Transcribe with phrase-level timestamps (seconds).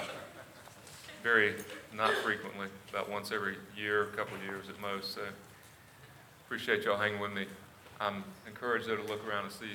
[1.22, 1.54] very
[1.96, 5.14] not frequently, about once every year, a couple of years at most.
[5.14, 5.22] So,
[6.44, 7.46] appreciate y'all hanging with me.
[7.98, 9.70] I'm encouraged though to look around and see,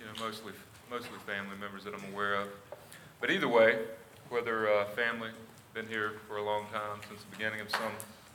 [0.00, 0.52] you know, mostly
[0.90, 2.48] mostly family members that I'm aware of.
[3.20, 3.78] But either way,
[4.30, 5.30] whether uh, family,
[5.74, 7.92] been here for a long time since the beginning of some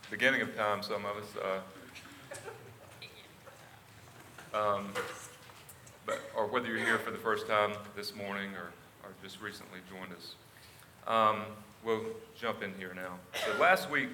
[0.09, 1.61] beginning of time, some of us.
[4.53, 4.87] Uh, um,
[6.07, 8.71] but, or whether you're here for the first time this morning or,
[9.03, 10.33] or just recently joined us.
[11.05, 11.43] Um,
[11.83, 13.19] we'll jump in here now.
[13.45, 14.09] So last week,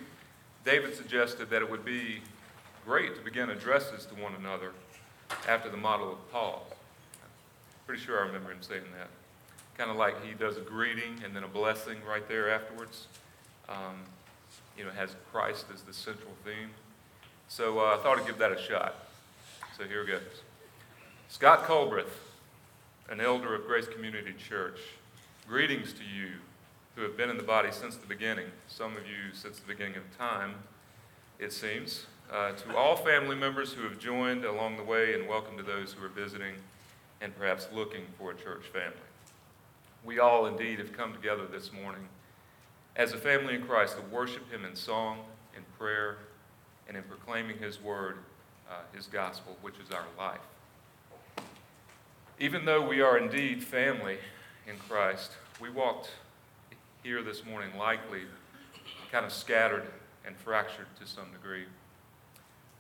[0.66, 2.20] David suggested that it would be
[2.86, 4.74] great to begin addresses to one another
[5.48, 6.68] after the model of Paul.
[7.88, 9.08] Pretty sure I remember him saying that.
[9.78, 13.08] Kind of like he does a greeting and then a blessing right there afterwards.
[13.68, 14.04] Um,
[14.78, 16.70] you know, has Christ as the central theme.
[17.48, 18.96] So uh, I thought I'd give that a shot.
[19.78, 20.22] So here goes.
[21.30, 22.14] Scott Culbreth,
[23.10, 24.80] an elder of Grace Community Church,
[25.48, 26.34] greetings to you
[26.96, 29.96] who have been in the body since the beginning, some of you since the beginning
[29.96, 30.56] of time,
[31.40, 32.06] it seems.
[32.32, 35.94] Uh, to all family members who have joined along the way, and welcome to those
[35.94, 36.56] who are visiting
[37.22, 38.96] and perhaps looking for a church family.
[40.06, 42.08] We all indeed have come together this morning
[42.96, 45.20] as a family in Christ to worship Him in song,
[45.56, 46.18] in prayer,
[46.88, 48.18] and in proclaiming His word,
[48.70, 50.42] uh, His gospel, which is our life.
[52.38, 54.18] Even though we are indeed family
[54.68, 56.12] in Christ, we walked
[57.02, 58.24] here this morning likely
[59.12, 59.86] kind of scattered
[60.26, 61.66] and fractured to some degree.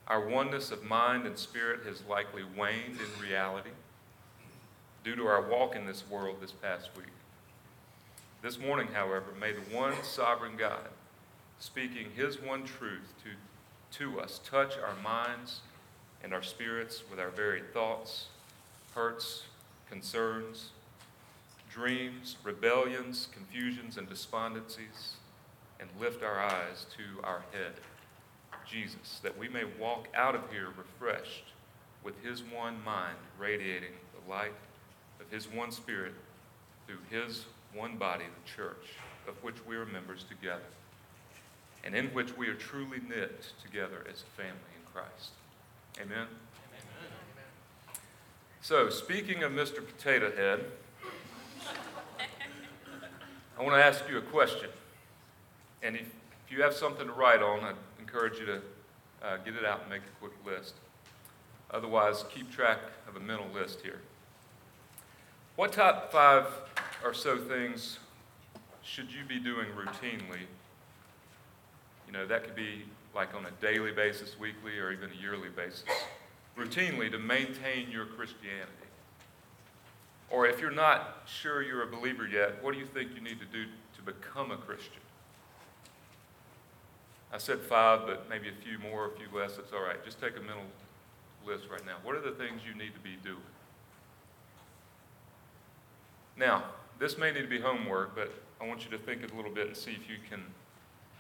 [0.07, 3.69] Our oneness of mind and spirit has likely waned in reality
[5.03, 7.07] due to our walk in this world this past week.
[8.43, 10.89] This morning, however, may the one sovereign God,
[11.59, 15.61] speaking his one truth to, to us, touch our minds
[16.21, 18.25] and our spirits with our very thoughts,
[18.93, 19.43] hurts,
[19.89, 20.71] concerns,
[21.71, 25.13] dreams, rebellions, confusions, and despondencies,
[25.79, 27.75] and lift our eyes to our head,
[28.69, 31.53] Jesus, that we may walk out of here refreshed
[32.03, 34.51] with his one mind radiating the light
[35.21, 36.13] of his one spirit
[36.85, 38.87] through his one body, the church,
[39.27, 40.61] of which we are members together,
[41.83, 45.31] and in which we are truly knit together as a family in Christ.
[45.97, 46.17] Amen?
[46.17, 46.27] Amen.
[48.61, 49.85] So, speaking of Mr.
[49.85, 50.65] Potato Head,
[53.57, 54.69] I want to ask you a question.
[55.83, 58.61] And if, if you have something to write on, I encourage you to
[59.21, 60.75] uh, get it out and make a quick list.
[61.71, 63.99] Otherwise, keep track of a mental list here.
[65.55, 66.45] What top five
[67.03, 67.99] or so things
[68.81, 70.45] should you be doing routinely?
[72.07, 72.83] You know, that could be
[73.15, 75.85] like on a daily basis, weekly, or even a yearly basis.
[76.57, 78.71] Routinely to maintain your Christianity.
[80.29, 83.39] Or if you're not sure you're a believer yet, what do you think you need
[83.39, 83.65] to do
[83.95, 85.01] to become a Christian?
[87.31, 89.55] I said five, but maybe a few more, a few less.
[89.55, 90.03] That's all right.
[90.05, 90.65] Just take a mental
[91.45, 91.95] list right now.
[92.03, 93.37] What are the things you need to be doing?
[96.37, 96.63] Now,
[96.99, 98.31] this may need to be homework, but
[98.61, 100.43] I want you to think a little bit and see if you can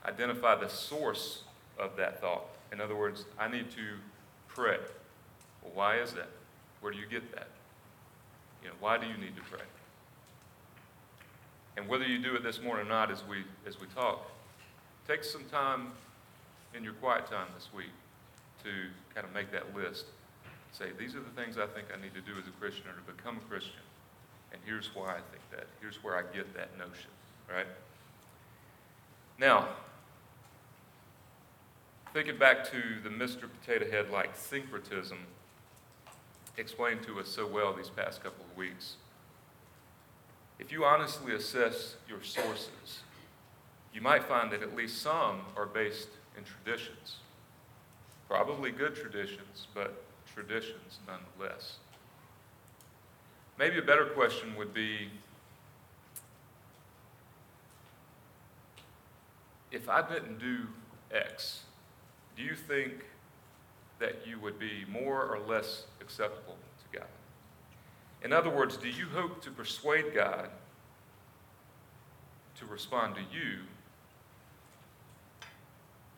[0.05, 1.43] identify the source
[1.77, 2.45] of that thought.
[2.71, 3.97] In other words, I need to
[4.47, 4.77] pray.
[5.61, 6.29] Well, why is that?
[6.81, 7.47] Where do you get that?
[8.61, 9.65] You know, why do you need to pray?
[11.75, 14.29] And whether you do it this morning or not as we as we talk,
[15.07, 15.87] take some time
[16.75, 17.91] in your quiet time this week
[18.63, 18.69] to
[19.13, 20.05] kind of make that list.
[20.71, 22.93] Say, these are the things I think I need to do as a Christian or
[22.93, 23.81] to become a Christian.
[24.53, 25.65] And here's why I think that.
[25.81, 27.09] Here's where I get that notion,
[27.51, 27.67] right?
[29.39, 29.67] Now,
[32.13, 33.49] thinking back to the Mr.
[33.59, 35.17] Potato Head like syncretism
[36.57, 38.95] explained to us so well these past couple of weeks.
[40.59, 43.01] If you honestly assess your sources,
[43.93, 47.17] you might find that at least some are based in traditions.
[48.29, 51.77] Probably good traditions, but traditions nonetheless.
[53.57, 55.09] Maybe a better question would be
[59.71, 60.67] if I didn't do
[61.11, 61.61] X,
[62.35, 63.05] do you think
[63.99, 67.07] that you would be more or less acceptable to God?
[68.23, 70.49] In other words, do you hope to persuade God
[72.55, 73.59] to respond to you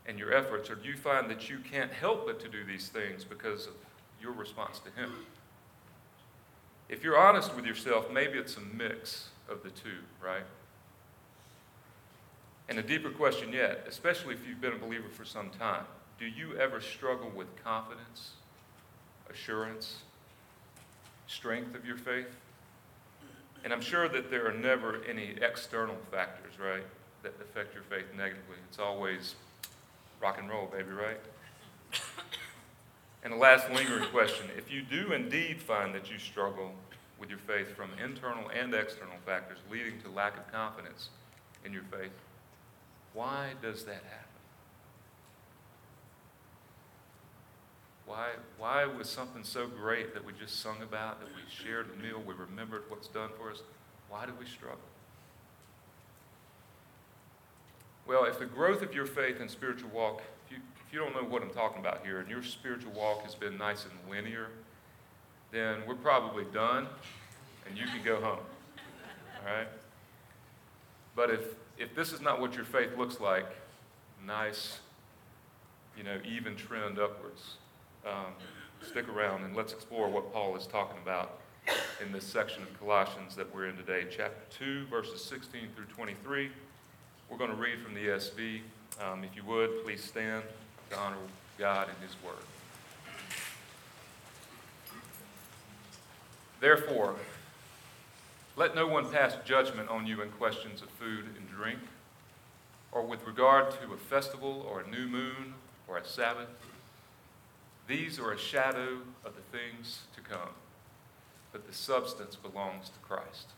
[0.05, 2.89] and your efforts, or do you find that you can't help but to do these
[2.89, 3.73] things because of
[4.21, 5.11] your response to Him?
[6.87, 10.43] If you're honest with yourself, maybe it's a mix of the two, right?
[12.69, 15.85] And a deeper question yet, especially if you've been a believer for some time,
[16.19, 18.31] do you ever struggle with confidence,
[19.29, 19.97] assurance,
[21.27, 22.27] strength of your faith?
[23.63, 26.83] And I'm sure that there are never any external factors, right,
[27.23, 28.57] that affect your faith negatively.
[28.69, 29.35] It's always
[30.21, 31.19] rock and roll, baby, right?
[33.25, 36.71] And the last lingering question if you do indeed find that you struggle
[37.19, 41.09] with your faith from internal and external factors leading to lack of confidence
[41.65, 42.11] in your faith,
[43.13, 44.25] why does that happen?
[48.05, 48.27] Why,
[48.59, 52.21] why was something so great that we just sung about, that we shared a meal,
[52.23, 53.63] we remembered what's done for us?
[54.07, 54.77] Why do we struggle?
[58.05, 60.21] Well, if the growth of your faith and spiritual walk,
[60.87, 63.57] if you, don't know what I'm talking about here, and your spiritual walk has been
[63.57, 64.47] nice and linear,
[65.51, 66.87] then we're probably done,
[67.67, 68.39] and you can go home.
[68.39, 69.67] All right?
[71.15, 71.41] But if,
[71.77, 73.47] if this is not what your faith looks like,
[74.25, 74.79] nice,
[75.97, 77.55] you know, even trend upwards,
[78.05, 78.33] um,
[78.81, 81.39] stick around and let's explore what Paul is talking about
[82.05, 86.51] in this section of Colossians that we're in today, chapter 2, verses 16 through 23.
[87.29, 88.61] We're going to read from the ESV.
[89.01, 90.43] Um, if you would, please stand
[90.89, 91.17] to honor
[91.57, 92.35] God and His Word.
[96.59, 97.15] Therefore,
[98.55, 101.79] let no one pass judgment on you in questions of food and drink,
[102.91, 105.53] or with regard to a festival or a new moon
[105.87, 106.49] or a Sabbath
[107.87, 110.55] these are a shadow of the things to come,
[111.51, 113.49] but the substance belongs to Christ.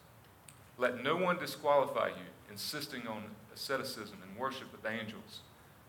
[0.77, 3.23] Let no one disqualify you, insisting on
[3.56, 5.39] asceticism and worship of angels,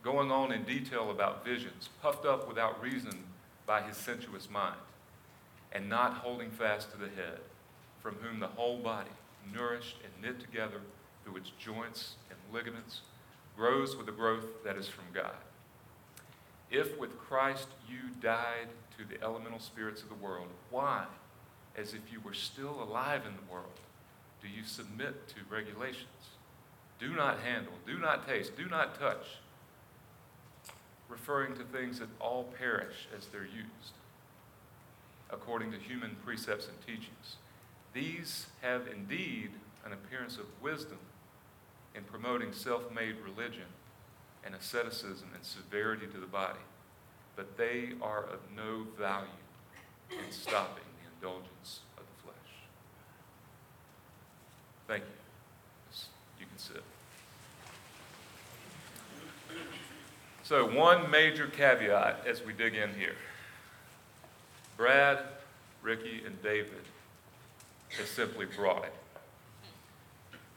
[0.03, 3.25] going on in detail about visions, puffed up without reason
[3.67, 4.79] by his sensuous mind,
[5.73, 7.41] and not holding fast to the head,
[8.01, 9.11] from whom the whole body,
[9.53, 10.81] nourished and knit together
[11.25, 13.03] through its joints and ligaments,
[13.57, 15.35] grows with the growth that is from God.
[16.71, 18.69] If with Christ you died
[18.99, 21.05] to the elemental spirits of the world, why,
[21.77, 23.81] as if you were still alive in the world,
[24.43, 26.07] do you submit to regulations?
[26.99, 29.25] Do not handle, do not taste, do not touch,
[31.09, 33.95] referring to things that all perish as they're used,
[35.31, 37.37] according to human precepts and teachings.
[37.95, 39.51] These have indeed
[39.85, 40.99] an appearance of wisdom
[41.95, 43.67] in promoting self made religion
[44.45, 46.61] and asceticism and severity to the body,
[47.37, 49.27] but they are of no value
[50.11, 52.53] in stopping the indulgence of the flesh.
[54.87, 55.19] Thank you.
[56.41, 56.83] You can sit.
[60.49, 63.17] So, one major caveat as we dig in here
[64.79, 65.19] Brad,
[65.83, 66.81] Ricky, and David
[67.99, 68.95] have simply brought it.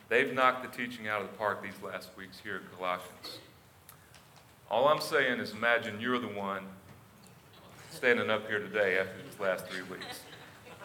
[0.07, 3.39] They've knocked the teaching out of the park these last weeks here at Colossians.
[4.69, 6.63] All I'm saying is imagine you're the one
[7.89, 10.21] standing up here today after these last three weeks.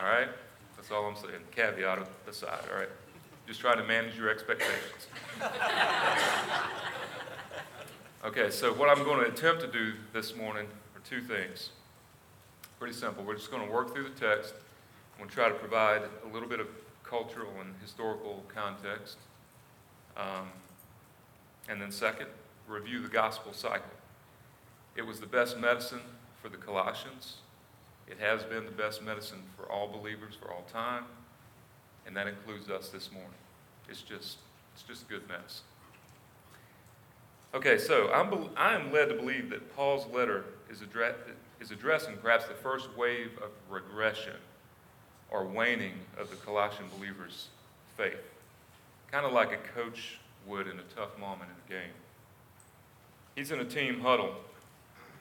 [0.01, 0.31] All right?
[0.75, 1.45] That's all I'm saying.
[1.53, 2.91] Caveat aside, all right?
[3.47, 5.07] Just try to manage your expectations.
[8.27, 10.67] Okay, so what I'm going to attempt to do this morning
[10.97, 11.71] are two things.
[12.81, 13.23] Pretty simple.
[13.23, 14.53] We're just going to work through the text.
[15.13, 16.67] I'm going to try to provide a little bit of
[17.05, 19.19] cultural and historical context.
[20.17, 20.49] Um,
[21.69, 22.27] and then, second,
[22.67, 23.95] review the gospel cycle.
[24.97, 26.03] It was the best medicine
[26.43, 27.37] for the Colossians.
[28.09, 31.05] It has been the best medicine for all believers for all time,
[32.05, 33.39] and that includes us this morning.
[33.89, 34.39] It's just,
[34.75, 35.63] it's just good medicine.
[37.55, 41.15] Okay, so I'm, I am led to believe that Paul's letter is, address,
[41.61, 44.35] is addressing perhaps the first wave of regression
[45.31, 47.49] or waning of the Colossian believers'
[47.97, 48.21] faith,
[49.11, 51.93] kind of like a coach would in a tough moment in a game.
[53.35, 54.35] He's in a team huddle.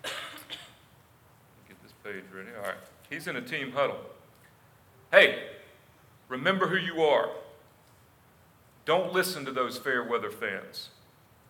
[0.04, 2.50] Get this page ready.
[2.58, 2.78] All right.
[3.10, 4.00] He's in a team huddle.
[5.12, 5.44] Hey,
[6.30, 7.30] remember who you are.
[8.86, 10.90] Don't listen to those fair weather fans.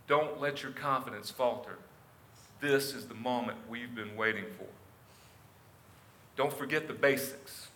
[0.07, 1.77] Don't let your confidence falter.
[2.61, 4.65] This is the moment we've been waiting for.
[6.35, 7.67] Don't forget the basics.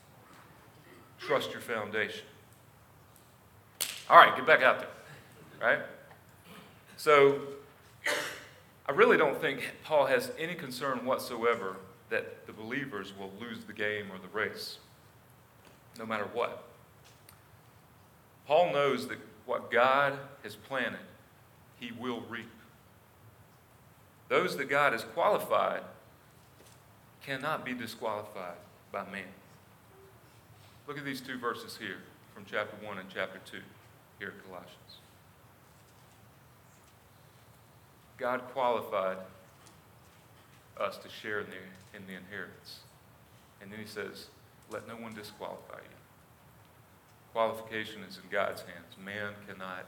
[1.20, 2.26] Trust your foundation.
[4.10, 4.90] All right, get back out there.
[5.62, 5.80] Right?
[6.98, 7.40] So,
[8.88, 11.78] I really don't think Paul has any concern whatsoever
[12.10, 14.80] that the believers will lose the game or the race,
[15.98, 16.64] no matter what.
[18.48, 21.00] Paul knows that what God has planted,
[21.80, 22.50] he will reap.
[24.28, 25.82] Those that God has qualified
[27.26, 28.58] cannot be disqualified
[28.92, 29.24] by man.
[30.88, 31.98] Look at these two verses here
[32.34, 33.58] from chapter 1 and chapter 2
[34.20, 34.98] here at Colossians.
[38.18, 39.18] God qualified
[40.80, 42.80] us to share in the, in the inheritance.
[43.62, 44.28] And then he says,
[44.72, 45.98] let no one disqualify you.
[47.34, 48.96] Qualification is in God's hands.
[49.04, 49.86] Man cannot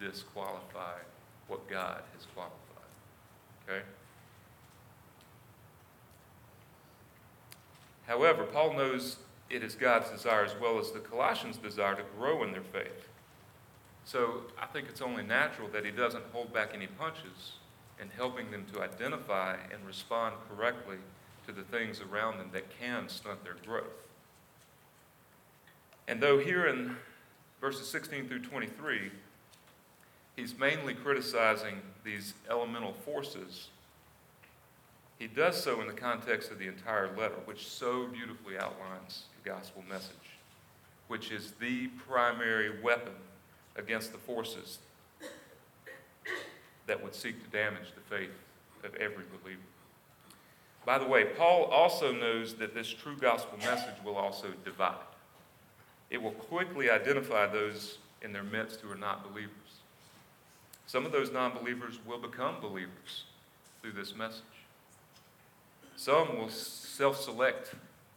[0.00, 0.98] disqualify
[1.50, 2.56] what God has qualified.
[3.68, 3.82] Okay?
[8.06, 9.16] However, Paul knows
[9.50, 13.08] it is God's desire as well as the Colossians' desire to grow in their faith.
[14.04, 17.52] So I think it's only natural that he doesn't hold back any punches
[18.00, 20.96] in helping them to identify and respond correctly
[21.46, 23.84] to the things around them that can stunt their growth.
[26.08, 26.96] And though here in
[27.60, 29.10] verses 16 through 23,
[30.36, 33.68] he's mainly criticizing these elemental forces,
[35.18, 39.50] he does so in the context of the entire letter, which so beautifully outlines the
[39.50, 40.14] gospel message,
[41.08, 43.12] which is the primary weapon
[43.76, 44.78] against the forces
[46.86, 48.30] that would seek to damage the faith
[48.82, 49.60] of every believer.
[50.86, 54.94] By the way, Paul also knows that this true gospel message will also divide.
[56.08, 59.52] It will quickly identify those in their midst who are not believers.
[60.90, 63.26] Some of those non believers will become believers
[63.80, 64.42] through this message.
[65.94, 67.76] Some will self select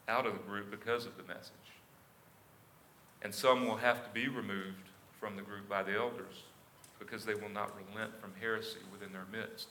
[0.10, 1.54] out of the group because of the message.
[3.22, 4.90] And some will have to be removed
[5.20, 6.46] from the group by the elders
[6.98, 9.68] because they will not relent from heresy within their midst.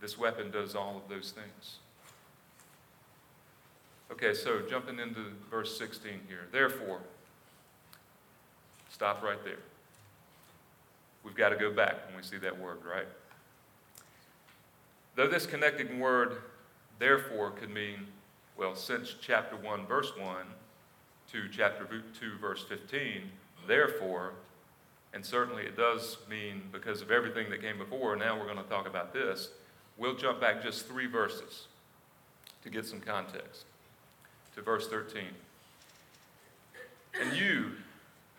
[0.00, 1.76] This weapon does all of those things.
[4.10, 6.48] Okay, so jumping into verse 16 here.
[6.50, 6.98] Therefore,
[8.88, 9.58] stop right there.
[11.24, 13.06] We've got to go back when we see that word, right?
[15.16, 16.38] Though this connecting word,
[16.98, 18.06] therefore, could mean,
[18.56, 20.36] well, since chapter 1, verse 1
[21.32, 21.86] to chapter
[22.18, 23.22] 2, verse 15,
[23.66, 24.32] therefore,
[25.12, 28.62] and certainly it does mean because of everything that came before, now we're going to
[28.64, 29.50] talk about this.
[29.98, 31.66] We'll jump back just three verses
[32.62, 33.64] to get some context
[34.54, 35.24] to verse 13.
[37.20, 37.72] And you,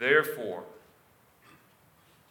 [0.00, 0.64] Therefore,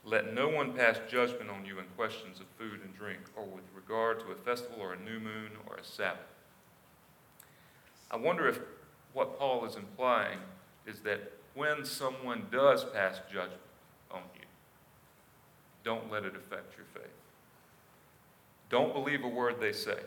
[0.04, 3.64] let no one pass judgment on you in questions of food and drink, or with
[3.76, 6.20] regard to a festival or a new moon or a Sabbath.
[8.10, 8.60] I wonder if
[9.14, 10.40] what Paul is implying
[10.88, 13.62] is that when someone does pass judgment
[14.10, 14.48] on you,
[15.84, 17.14] don't let it affect your faith.
[18.72, 20.00] Don't believe a word they say.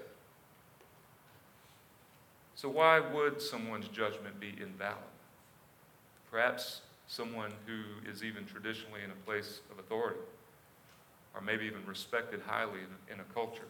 [2.57, 4.99] So, why would someone's judgment be invalid?
[6.31, 10.21] Perhaps someone who is even traditionally in a place of authority,
[11.35, 13.69] or maybe even respected highly in, in a culture.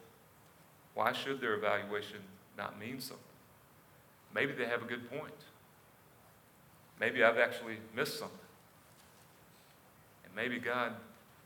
[0.95, 2.19] Why should their evaluation
[2.57, 3.25] not mean something?
[4.35, 5.33] Maybe they have a good point.
[7.01, 8.39] Maybe I've actually missed something.
[10.25, 10.95] And maybe God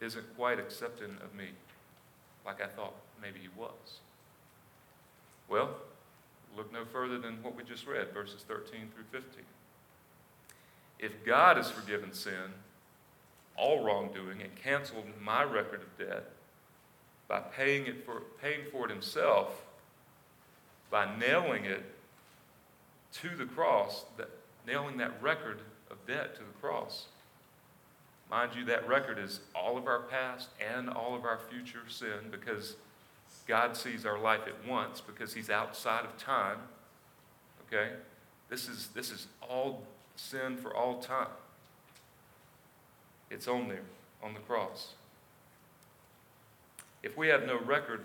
[0.00, 1.49] isn't quite accepting of me
[2.45, 4.00] like I thought maybe he was.
[5.49, 5.71] Well,
[6.57, 9.43] look no further than what we just read, verses 13 through 15.
[10.99, 12.55] If God has forgiven sin,
[13.57, 16.31] all wrongdoing, and canceled my record of debt
[17.29, 19.62] by paying, it for, paying for it himself,
[20.91, 21.85] by nailing it
[23.12, 24.31] to the cross, that,
[24.67, 25.61] nailing that record
[25.91, 27.07] of debt to the cross.
[28.31, 32.31] Mind you, that record is all of our past and all of our future sin
[32.31, 32.76] because
[33.47, 36.59] God sees our life at once because He's outside of time.
[37.67, 37.93] Okay?
[38.49, 39.83] This is, this is all
[40.16, 41.28] sin for all time.
[43.30, 43.82] It's on there,
[44.23, 44.94] on the cross.
[47.02, 48.02] If we have no record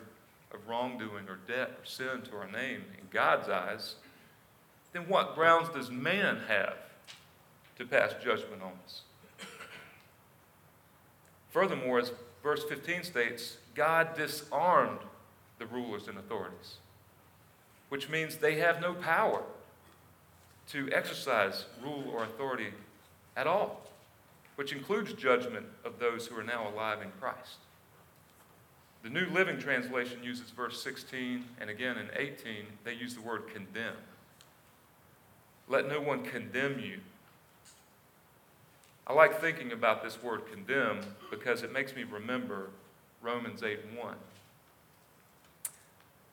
[0.53, 3.95] of wrongdoing or debt or sin to our name in God's eyes,
[4.93, 6.75] then what grounds does man have
[7.77, 9.01] to pass judgment on us?
[11.51, 12.11] Furthermore, as
[12.43, 14.99] verse 15 states, God disarmed
[15.59, 16.77] the rulers and authorities,
[17.89, 19.43] which means they have no power
[20.71, 22.67] to exercise rule or authority
[23.35, 23.81] at all,
[24.55, 27.57] which includes judgment of those who are now alive in Christ.
[29.03, 33.43] The New Living Translation uses verse 16, and again in 18, they use the word
[33.53, 33.95] condemn.
[35.67, 36.99] Let no one condemn you.
[39.07, 40.99] I like thinking about this word condemn
[41.29, 42.67] because it makes me remember
[43.21, 44.15] Romans 8 1.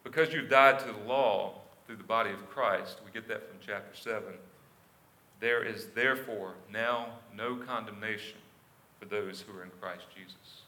[0.05, 1.55] Because you've died to the law
[1.89, 4.23] through the body of Christ, we get that from chapter 7.
[5.41, 8.37] There is therefore now no condemnation
[9.01, 10.63] for those who are in Christ Jesus.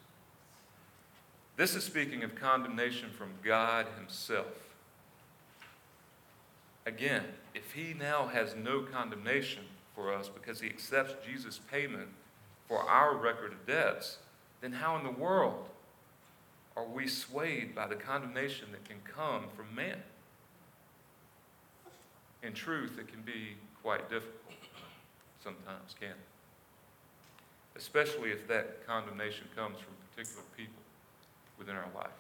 [1.59, 4.47] This is speaking of condemnation from God Himself.
[6.87, 7.25] Again,
[7.55, 12.09] if He now has no condemnation for us because He accepts Jesus' payment
[12.67, 14.17] for our record of debts,
[14.63, 15.69] then how in the world
[16.79, 19.99] are we swayed by the condemnation that can come from man?
[22.43, 24.55] In truth, it can be quite difficult
[25.43, 26.17] sometimes, can it?
[27.77, 30.83] Especially if that condemnation comes from particular people
[31.59, 32.11] within our life.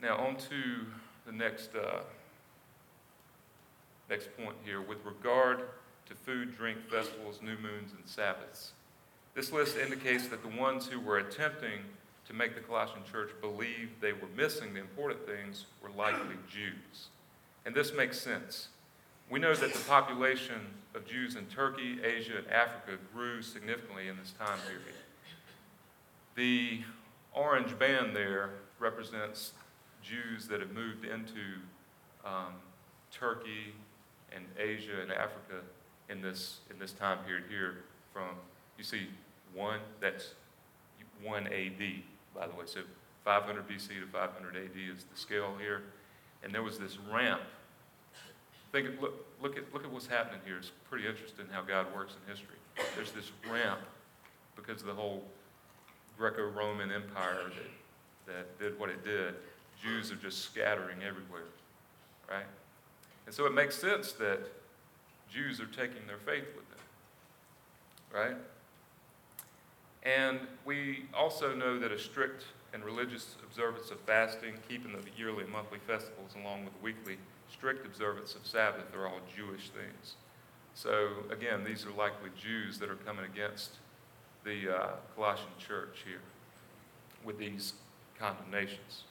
[0.00, 0.86] Now, on to
[1.26, 2.00] the next, uh,
[4.08, 4.80] next point here.
[4.80, 5.62] With regard
[6.06, 8.72] to food, drink, festivals, new moons, and Sabbaths,
[9.34, 11.80] this list indicates that the ones who were attempting
[12.28, 17.08] to make the Colossian church believe they were missing the important things were likely Jews.
[17.64, 18.68] And this makes sense.
[19.30, 20.60] We know that the population
[20.94, 24.94] of Jews in Turkey, Asia, and Africa grew significantly in this time period.
[26.34, 26.82] The
[27.32, 29.52] orange band there represents
[30.02, 31.60] Jews that have moved into
[32.24, 32.54] um,
[33.10, 33.74] Turkey
[34.34, 35.62] and Asia and Africa
[36.10, 38.36] in this, in this time period here from,
[38.76, 39.08] you see,
[39.54, 40.34] 1, that's
[41.22, 41.82] 1 AD,
[42.34, 42.64] by the way.
[42.66, 42.80] So
[43.24, 45.82] 500 BC to 500 AD is the scale here.
[46.42, 47.42] And there was this ramp.
[48.72, 50.58] Think, look, look, at, look at what's happening here.
[50.58, 52.56] It's pretty interesting how God works in history.
[52.94, 53.80] There's this ramp
[54.56, 55.24] because of the whole
[56.18, 57.50] Greco-Roman Empire
[58.26, 59.34] that, that did what it did,
[59.82, 61.44] Jews are just scattering everywhere,
[62.28, 62.46] right?
[63.26, 64.40] And so it makes sense that
[65.30, 66.78] Jews are taking their faith with them,
[68.12, 68.36] right?
[70.08, 75.44] And we also know that a strict and religious observance of fasting, keeping the yearly
[75.44, 77.18] and monthly festivals, along with weekly
[77.52, 80.16] strict observance of Sabbath, are all Jewish things.
[80.74, 83.72] So, again, these are likely Jews that are coming against
[84.44, 86.22] the uh, Colossian church here
[87.22, 87.74] with these
[88.18, 89.02] condemnations.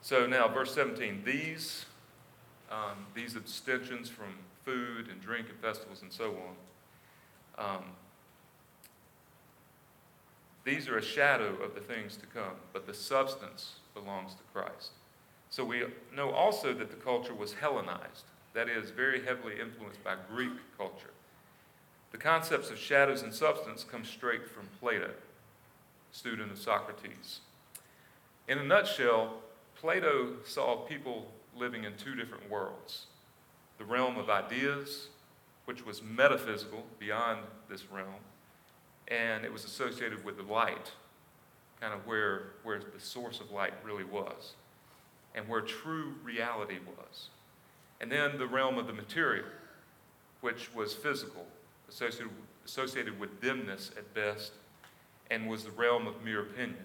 [0.00, 1.86] So now, verse 17, these,
[2.70, 6.36] um, these abstentions from food and drink and festivals and so
[7.58, 7.84] on, um,
[10.64, 14.92] these are a shadow of the things to come, but the substance belongs to Christ.
[15.50, 18.24] So we know also that the culture was Hellenized,
[18.54, 21.10] that is, very heavily influenced by Greek culture.
[22.12, 25.10] The concepts of shadows and substance come straight from Plato,
[26.12, 27.40] student of Socrates.
[28.48, 29.34] In a nutshell,
[29.74, 33.06] Plato saw people living in two different worlds
[33.76, 35.08] the realm of ideas,
[35.64, 38.22] which was metaphysical beyond this realm,
[39.08, 40.92] and it was associated with the light,
[41.80, 44.54] kind of where, where the source of light really was,
[45.34, 47.28] and where true reality was.
[48.00, 49.46] And then the realm of the material,
[50.40, 51.46] which was physical,
[51.88, 52.30] associated,
[52.64, 54.52] associated with dimness at best,
[55.30, 56.84] and was the realm of mere opinion.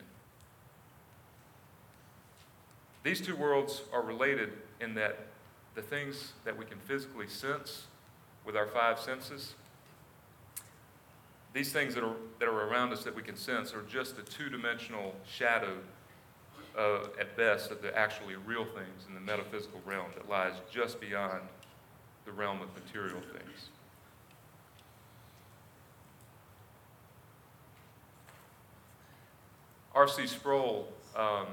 [3.04, 4.52] These two worlds are related
[4.82, 5.20] in that
[5.76, 7.88] the things that we can physically sense
[8.46, 9.54] with our five senses,
[11.54, 14.22] these things that are, that are around us that we can sense are just a
[14.22, 15.78] two dimensional shadow,
[16.78, 21.02] uh, at best, of the actually real things in the metaphysical realm that lies just
[21.02, 21.42] beyond
[22.26, 23.70] the realm of material things.
[29.96, 30.28] R.C.
[30.28, 31.48] Sproul um,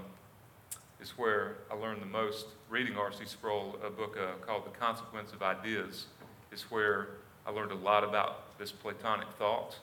[1.00, 2.46] is where I learned the most.
[2.68, 3.24] Reading R.C.
[3.24, 6.06] Sproul, a book uh, called The Consequence of Ideas,
[6.52, 7.08] is where
[7.46, 9.76] I learned a lot about this Platonic thought.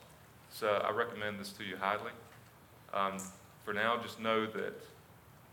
[0.52, 2.12] So I recommend this to you highly.
[2.94, 3.18] Um,
[3.66, 4.74] for now, just know that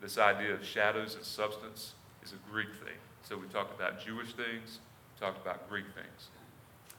[0.00, 2.98] this idea of shadows and substance is a Greek thing.
[3.22, 4.78] So we talked about Jewish things,
[5.18, 6.28] talked about Greek things.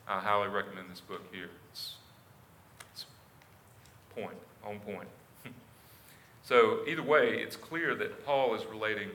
[0.08, 1.50] I highly recommend this book here.
[1.72, 1.96] It's,
[2.92, 3.06] it's
[4.16, 5.08] point, on point.
[6.44, 9.10] So, either way, it's clear that Paul is relating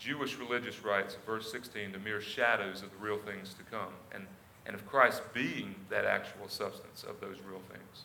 [0.00, 4.26] Jewish religious rites verse 16 to mere shadows of the real things to come, and,
[4.66, 8.04] and of Christ being that actual substance of those real things.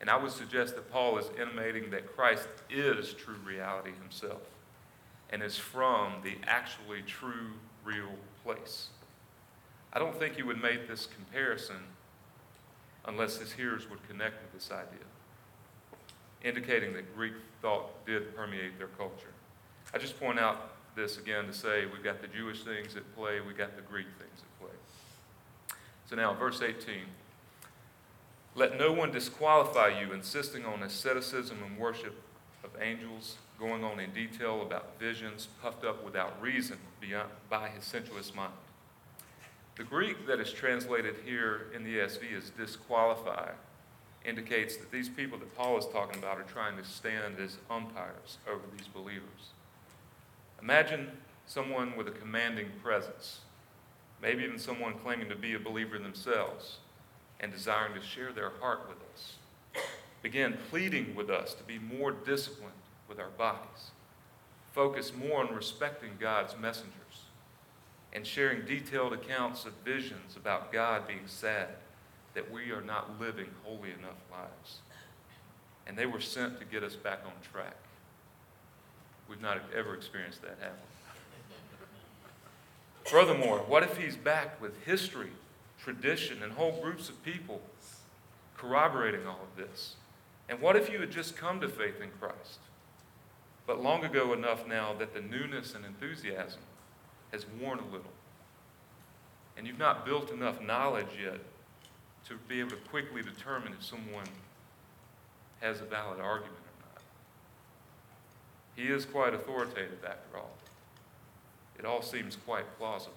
[0.00, 4.42] And I would suggest that Paul is intimating that Christ is true reality himself
[5.30, 7.52] and is from the actually true,
[7.84, 8.14] real
[8.44, 8.88] place.
[9.92, 11.76] I don't think he would make this comparison
[13.06, 15.06] unless his hearers would connect with this idea,
[16.44, 19.32] indicating that Greek thought did permeate their culture.
[19.94, 23.40] I just point out this again to say we've got the Jewish things at play,
[23.40, 24.75] we've got the Greek things at play.
[26.08, 26.94] So now, verse 18.
[28.54, 32.22] Let no one disqualify you, insisting on asceticism and worship
[32.64, 37.84] of angels, going on in detail about visions, puffed up without reason beyond, by his
[37.84, 38.52] sensuous mind.
[39.76, 43.50] The Greek that is translated here in the ESV as disqualify
[44.24, 48.38] indicates that these people that Paul is talking about are trying to stand as umpires
[48.48, 49.52] over these believers.
[50.62, 51.10] Imagine
[51.46, 53.40] someone with a commanding presence,
[54.26, 56.78] maybe even someone claiming to be a believer themselves
[57.38, 59.36] and desiring to share their heart with us.
[60.20, 62.72] Begin pleading with us to be more disciplined
[63.08, 63.92] with our bodies,
[64.72, 66.96] focus more on respecting God's messengers,
[68.12, 71.68] and sharing detailed accounts of visions about God being sad
[72.34, 74.78] that we are not living holy enough lives.
[75.86, 77.76] And they were sent to get us back on track.
[79.28, 80.95] We've not ever experienced that, have we?
[83.06, 85.30] Furthermore, what if he's backed with history
[85.78, 87.60] tradition and whole groups of people
[88.56, 89.96] corroborating all of this.
[90.48, 92.58] And what if you had just come to faith in Christ,
[93.66, 96.60] but long ago enough now that the newness and enthusiasm
[97.32, 98.12] has worn a little?
[99.56, 101.38] And you've not built enough knowledge yet
[102.28, 104.26] to be able to quickly determine if someone
[105.60, 107.02] has a valid argument or not.
[108.74, 110.50] He is quite authoritative after all.
[111.78, 113.14] It all seems quite plausible.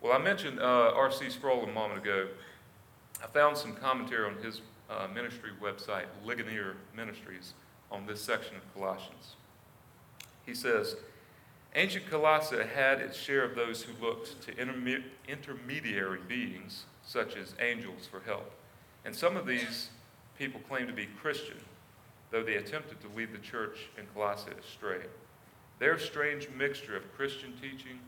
[0.00, 1.30] Well, I mentioned uh, R.C.
[1.30, 2.26] Sproul a moment ago.
[3.22, 7.54] I found some commentary on his uh, ministry website, Ligonier Ministries,
[7.90, 9.36] on this section of Colossians.
[10.44, 10.96] He says,
[11.74, 17.54] Ancient Colossae had its share of those who looked to interme- intermediary beings, such as
[17.60, 18.50] angels, for help.
[19.04, 19.88] And some of these
[20.38, 21.58] people claimed to be Christian,
[22.30, 25.06] though they attempted to lead the church in Colossae astray.
[25.78, 27.98] Their strange mixture of Christian teaching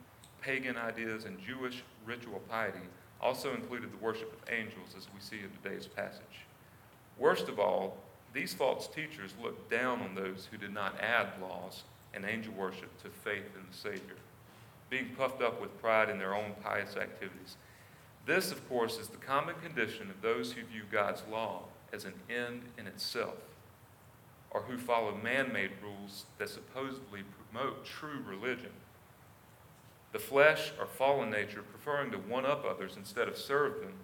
[0.41, 2.87] pagan ideas and Jewish ritual piety
[3.21, 6.45] also included the worship of angels, as we see in today's passage.
[7.19, 7.97] Worst of all,
[8.33, 12.91] these false teachers looked down on those who did not add laws and angel worship
[13.03, 14.17] to faith in the Savior,
[14.91, 17.57] being puffed up with pride in their own pious activities.
[18.27, 22.15] This, of course, is the common condition of those who view God's law as an
[22.29, 23.39] end in itself,
[24.51, 27.23] or who follow man made rules that supposedly
[27.55, 28.71] promote true religion
[30.13, 33.95] the flesh or fallen nature, preferring to one up others instead of serve them,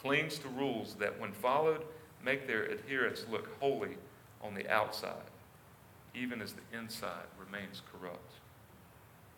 [0.00, 1.82] clings to rules that, when followed,
[2.24, 3.98] make their adherents look holy
[4.40, 5.28] on the outside,
[6.14, 8.32] even as the inside remains corrupt.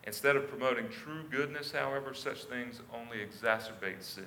[0.05, 4.25] Instead of promoting true goodness, however, such things only exacerbate sin,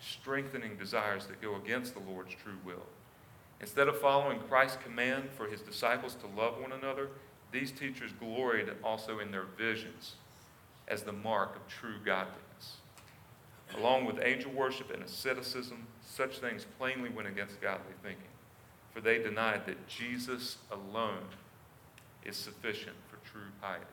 [0.00, 2.86] strengthening desires that go against the Lord's true will.
[3.60, 7.08] Instead of following Christ's command for his disciples to love one another,
[7.52, 10.14] these teachers gloried also in their visions
[10.86, 12.76] as the mark of true godliness.
[13.76, 18.22] Along with angel worship and asceticism, such things plainly went against godly thinking,
[18.92, 21.24] for they denied that Jesus alone
[22.24, 23.84] is sufficient for true piety.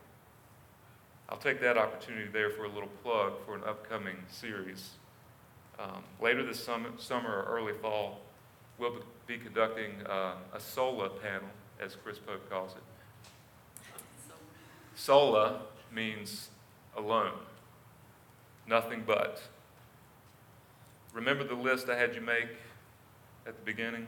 [1.28, 4.92] I'll take that opportunity there for a little plug for an upcoming series.
[5.80, 8.22] Um, later this summer, summer or early fall,
[8.78, 12.84] we'll be conducting uh, a SOLA panel, as Chris Pope calls it.
[14.96, 15.60] SOLA
[15.94, 16.50] means
[16.96, 17.34] alone.
[18.68, 19.42] Nothing but.
[21.14, 22.50] Remember the list I had you make
[23.46, 24.08] at the beginning?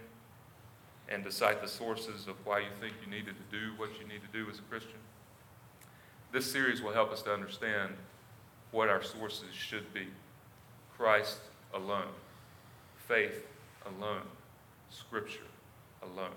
[1.09, 4.07] And to cite the sources of why you think you needed to do what you
[4.07, 4.99] need to do as a Christian?
[6.33, 7.93] This series will help us to understand
[8.71, 10.07] what our sources should be
[10.97, 11.39] Christ
[11.73, 12.09] alone,
[13.07, 13.45] faith
[13.85, 14.23] alone,
[14.89, 15.39] Scripture
[16.01, 16.35] alone.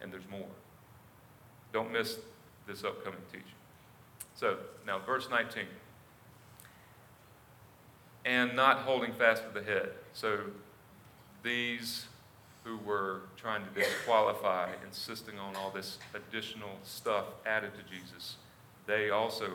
[0.00, 0.46] And there's more.
[1.72, 2.18] Don't miss
[2.66, 3.59] this upcoming teaching.
[4.40, 5.64] So, now verse 19.
[8.24, 9.90] And not holding fast to the head.
[10.14, 10.38] So,
[11.42, 12.06] these
[12.64, 18.36] who were trying to disqualify, insisting on all this additional stuff added to Jesus,
[18.86, 19.50] they also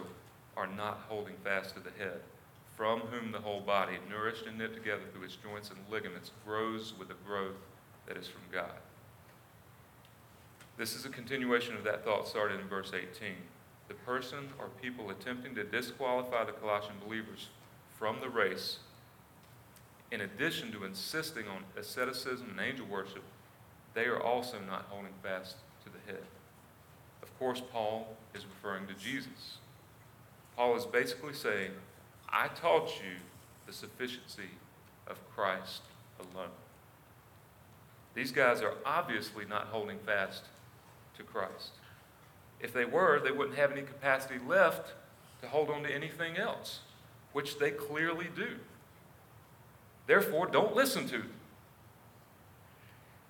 [0.56, 2.22] are not holding fast to the head,
[2.78, 6.94] from whom the whole body, nourished and knit together through its joints and ligaments, grows
[6.98, 7.58] with the growth
[8.08, 8.78] that is from God.
[10.78, 13.34] This is a continuation of that thought started in verse 18
[13.88, 17.50] the person or people attempting to disqualify the Colossian believers
[17.98, 18.80] from the race
[20.12, 23.24] in addition to insisting on asceticism and angel worship,
[23.94, 26.24] they are also not holding fast to the head.
[27.22, 29.58] Of course, Paul is referring to Jesus.
[30.56, 31.72] Paul is basically saying,
[32.30, 33.18] I taught you
[33.68, 34.50] the sufficiency
[35.08, 35.82] of Christ
[36.20, 36.50] alone.
[38.14, 40.44] These guys are obviously not holding fast
[41.18, 41.72] to Christ.
[42.60, 44.94] If they were, they wouldn't have any capacity left
[45.42, 46.80] to hold on to anything else,
[47.34, 48.58] which they clearly do.
[50.08, 51.34] Therefore, don't listen to them.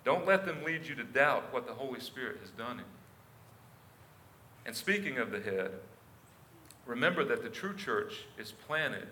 [0.04, 2.84] Don't let them lead you to doubt what the Holy Spirit has done in you.
[4.64, 5.72] And speaking of the head,
[6.86, 9.08] remember that the true church is planted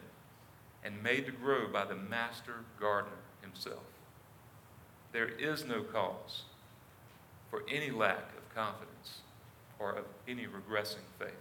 [0.84, 3.82] and made to grow by the master gardener himself.
[5.12, 6.42] There is no cause
[7.50, 8.93] for any lack of confidence
[9.78, 11.32] or of any regressing faith.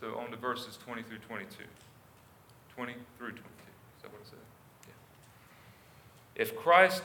[0.00, 1.64] So on to verses 20 through 22.
[2.74, 3.42] 20 through 22.
[3.42, 4.38] Is that what it said?
[4.86, 6.42] Yeah.
[6.42, 7.02] If Christ,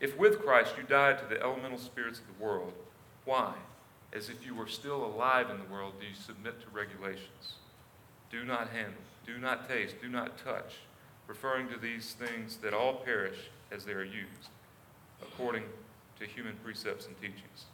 [0.00, 2.72] if with Christ you died to the elemental spirits of the world,
[3.24, 3.54] why,
[4.12, 7.54] as if you were still alive in the world, do you submit to regulations?
[8.30, 10.78] Do not handle, do not taste, do not touch,
[11.28, 14.50] referring to these things that all perish as they are used,
[15.22, 15.64] according
[16.18, 17.66] to human precepts and teachings.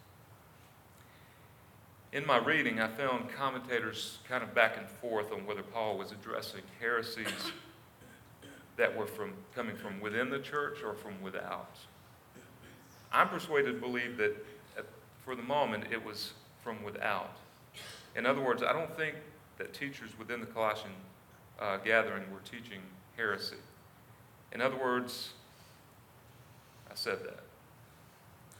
[2.12, 6.12] In my reading, I found commentators kind of back and forth on whether Paul was
[6.12, 7.52] addressing heresies
[8.76, 11.78] that were from, coming from within the church or from without.
[13.10, 14.36] I'm persuaded to believe that
[14.78, 14.82] uh,
[15.24, 17.36] for the moment it was from without.
[18.14, 19.16] In other words, I don't think
[19.56, 20.92] that teachers within the Colossian
[21.58, 22.82] uh, gathering were teaching
[23.16, 23.56] heresy.
[24.52, 25.30] In other words,
[26.90, 27.40] I said that.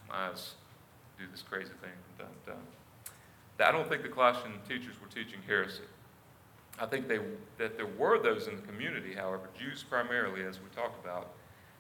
[0.09, 0.55] My eyes
[1.19, 2.63] do this crazy thing to time.
[3.63, 5.83] I don't think the Colossian teachers were teaching heresy.
[6.79, 7.19] I think they,
[7.59, 11.33] that there were those in the community, however, Jews primarily, as we talk about,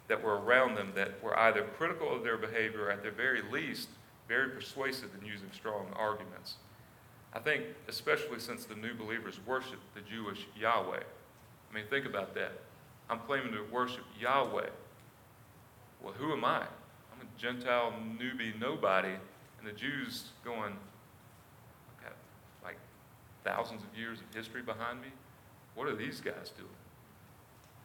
[0.09, 3.43] that were around them that were either critical of their behavior or at the very
[3.51, 3.89] least
[4.29, 6.55] very persuasive in using strong arguments.
[7.35, 11.01] I think, especially since the new believers worship the Jewish Yahweh.
[11.01, 12.53] I mean, think about that.
[13.09, 14.69] I'm claiming to worship Yahweh.
[16.03, 16.61] Well, who am I?
[16.61, 19.15] I'm a Gentile newbie nobody,
[19.59, 20.77] and the Jews going,
[23.45, 25.09] thousands of years of history behind me.
[25.75, 26.69] What are these guys doing?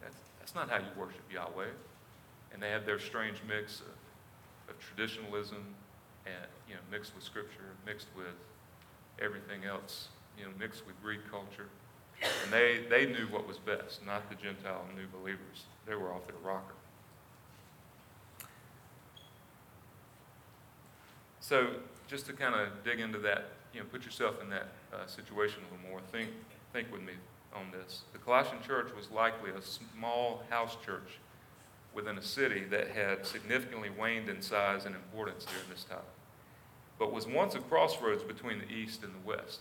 [0.02, 1.72] That's, that's not how you worship Yahweh.
[2.52, 5.64] And they have their strange mix of, of traditionalism
[6.26, 8.34] and, you know, mixed with scripture, mixed with
[9.20, 11.68] everything else, you know, mixed with Greek culture.
[12.20, 15.64] And they, they knew what was best, not the Gentile new believers.
[15.86, 16.74] They were off their rocker.
[21.40, 21.68] So,
[22.08, 25.60] just to kind of dig into that you know, put yourself in that uh, situation
[25.68, 26.00] a little more.
[26.12, 26.30] Think,
[26.72, 27.14] think with me
[27.54, 28.02] on this.
[28.12, 31.18] The Colossian church was likely a small house church
[31.94, 35.98] within a city that had significantly waned in size and importance during this time,
[36.98, 39.60] but was once a crossroads between the East and the West.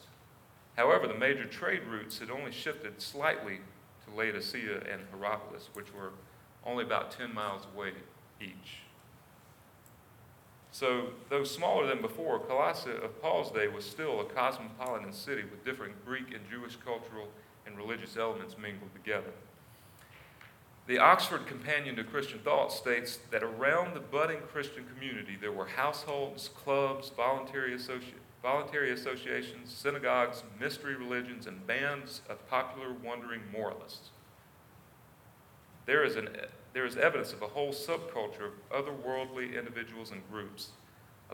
[0.75, 3.59] However, the major trade routes had only shifted slightly
[4.05, 6.11] to Laodicea and Hierapolis, which were
[6.65, 7.93] only about 10 miles away
[8.39, 8.81] each.
[10.77, 15.65] So, though smaller than before, Colossae of Paul's day was still a cosmopolitan city with
[15.65, 17.29] different Greek and Jewish cultural
[17.65, 19.31] and religious elements mingled together.
[20.85, 25.65] The Oxford Companion to Christian Thought states that around the budding Christian community there were
[25.65, 28.13] households, clubs, voluntary, associ-
[28.43, 34.11] voluntary associations, synagogues, mystery religions, and bands of popular wandering moralists.
[35.87, 36.29] There is an
[36.77, 40.69] there is evidence of a whole subculture of otherworldly individuals and groups,
[41.31, 41.33] uh,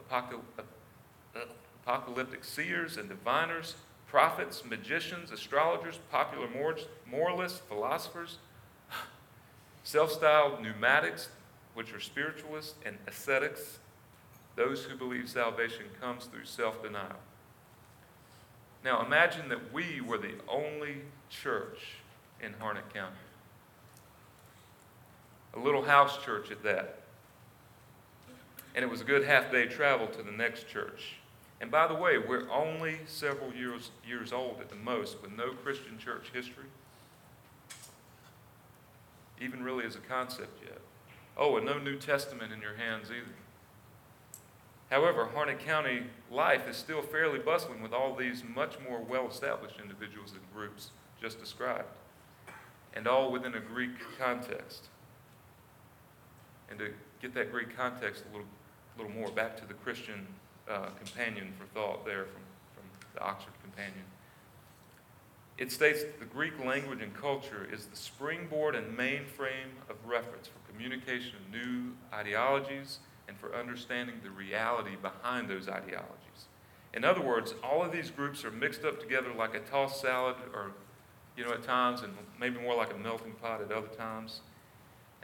[1.86, 3.76] apocalyptic seers and diviners,
[4.08, 6.48] prophets, magicians, astrologers, popular
[7.06, 8.38] moralists, philosophers,
[9.84, 11.28] self styled pneumatics,
[11.74, 13.80] which are spiritualists, and ascetics,
[14.56, 17.20] those who believe salvation comes through self denial.
[18.82, 21.98] Now imagine that we were the only church
[22.40, 23.18] in Harnett County
[25.54, 27.00] a little house church at that.
[28.76, 31.16] And it was a good half day travel to the next church.
[31.62, 35.52] And by the way, we're only several years, years old at the most with no
[35.52, 36.66] Christian church history,
[39.40, 40.80] even really as a concept yet.
[41.38, 43.36] Oh, and no New Testament in your hands either.
[44.90, 49.80] However, Harnett County life is still fairly bustling with all these much more well established
[49.82, 51.88] individuals and groups just described,
[52.94, 54.90] and all within a Greek context
[56.70, 56.90] and to
[57.22, 58.48] get that Greek context a little,
[58.98, 60.28] little more back to the Christian
[60.70, 62.42] uh, companion for thought there from,
[62.76, 64.06] from the Oxford Companion.
[65.58, 70.48] it states that the Greek language and culture is the springboard and mainframe of reference
[70.48, 76.48] for communication of new ideologies and for understanding the reality behind those ideologies.
[76.94, 80.36] In other words, all of these groups are mixed up together like a tossed salad,
[80.54, 80.72] or,
[81.38, 84.42] you know, at times, and maybe more like a melting pot at other times.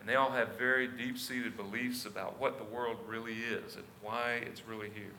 [0.09, 4.41] They all have very deep seated beliefs about what the world really is and why
[4.43, 5.13] it's really here,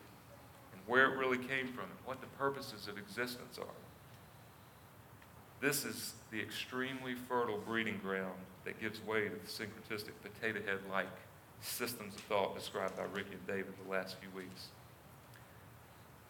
[0.73, 3.79] and where it really came from, and what the purposes of existence are.
[5.61, 10.81] This is the extremely fertile breeding ground that gives way to the syncretistic potato head
[10.91, 11.07] like
[11.61, 14.71] systems of thought described by Ricky and David the last few weeks.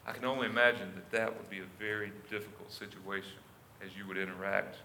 [0.05, 3.39] I can only imagine that that would be a very difficult situation
[3.83, 4.75] as you would interact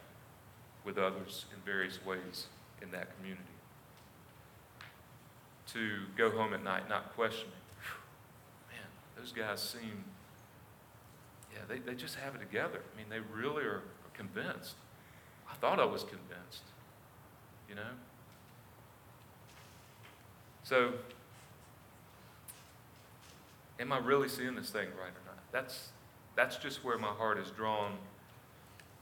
[0.83, 2.47] with others in various ways
[2.81, 3.56] in that community.
[5.77, 7.53] To go home at night not questioning,
[8.71, 10.05] man, those guys seem,
[11.53, 12.81] yeah, they, they just have it together.
[12.81, 14.77] I mean, they really are, are convinced.
[15.51, 16.62] I thought I was convinced,
[17.69, 17.83] you know?
[20.62, 20.95] So,
[23.79, 25.39] am I really seeing this thing right or not?
[25.53, 25.91] That's,
[26.37, 27.93] that's just where my heart is drawn,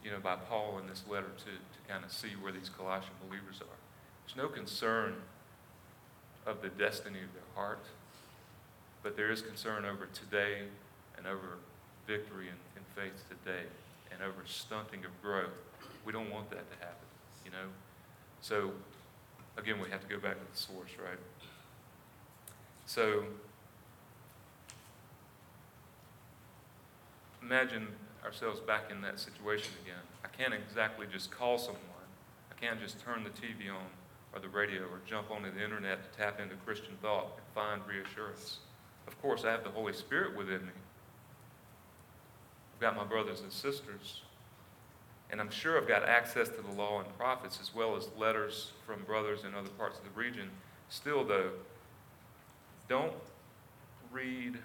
[0.03, 3.15] you know, by Paul in this letter to, to kind of see where these Colossian
[3.29, 3.79] believers are.
[4.27, 5.15] There's no concern
[6.47, 7.85] of the destiny of their heart,
[9.03, 10.63] but there is concern over today
[11.17, 11.59] and over
[12.07, 13.65] victory in faith today
[14.13, 15.51] and over stunting of growth.
[16.05, 17.07] We don't want that to happen,
[17.45, 17.69] you know?
[18.41, 18.73] So,
[19.57, 21.19] again, we have to go back to the source, right?
[22.87, 23.25] So,
[27.43, 27.89] imagine
[28.25, 30.03] ourselves back in that situation again.
[30.25, 31.81] I can't exactly just call someone.
[32.51, 33.87] I can't just turn the TV on
[34.35, 37.81] or the radio or jump onto the internet to tap into Christian thought and find
[37.87, 38.59] reassurance.
[39.07, 40.73] Of course, I have the Holy Spirit within me.
[42.75, 44.23] I've got my brothers and sisters.
[45.31, 48.73] And I'm sure I've got access to the law and prophets as well as letters
[48.87, 50.51] from brothers in other parts of the region.
[50.89, 51.51] Still, though,
[52.89, 53.15] don't
[54.13, 54.59] read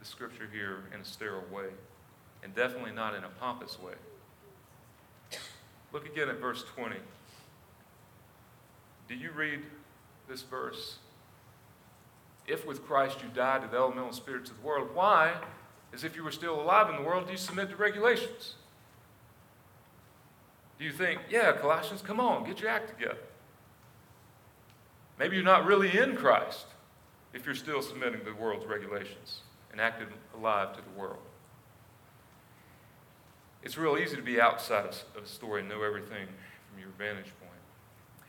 [0.00, 1.68] the scripture here in a sterile way
[2.42, 3.94] and definitely not in a pompous way.
[5.92, 6.96] Look again at verse 20.
[9.08, 9.60] Do you read
[10.28, 10.98] this verse?
[12.46, 15.34] If with Christ you died to the elemental spirits of the world, why,
[15.92, 18.54] as if you were still alive in the world, do you submit to regulations?
[20.78, 23.18] Do you think, yeah, Colossians, come on, get your act together?
[25.18, 26.66] Maybe you're not really in Christ
[27.32, 29.40] if you're still submitting to the world's regulations
[29.70, 31.22] and acting alive to the world.
[33.62, 34.84] It's real easy to be outside
[35.16, 36.26] of a story and know everything
[36.70, 37.43] from your vantage point.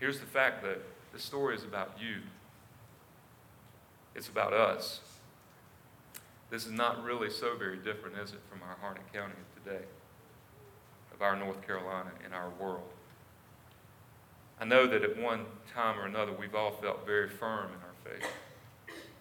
[0.06, 2.18] Here's the fact that the story is about you,
[4.14, 5.00] it's about us.
[6.52, 9.84] This is not really so very different, is it, from our Harnett County of today,
[11.12, 12.88] of our North Carolina and our world.
[14.62, 18.20] I know that at one time or another we've all felt very firm in our
[18.20, 18.30] faith,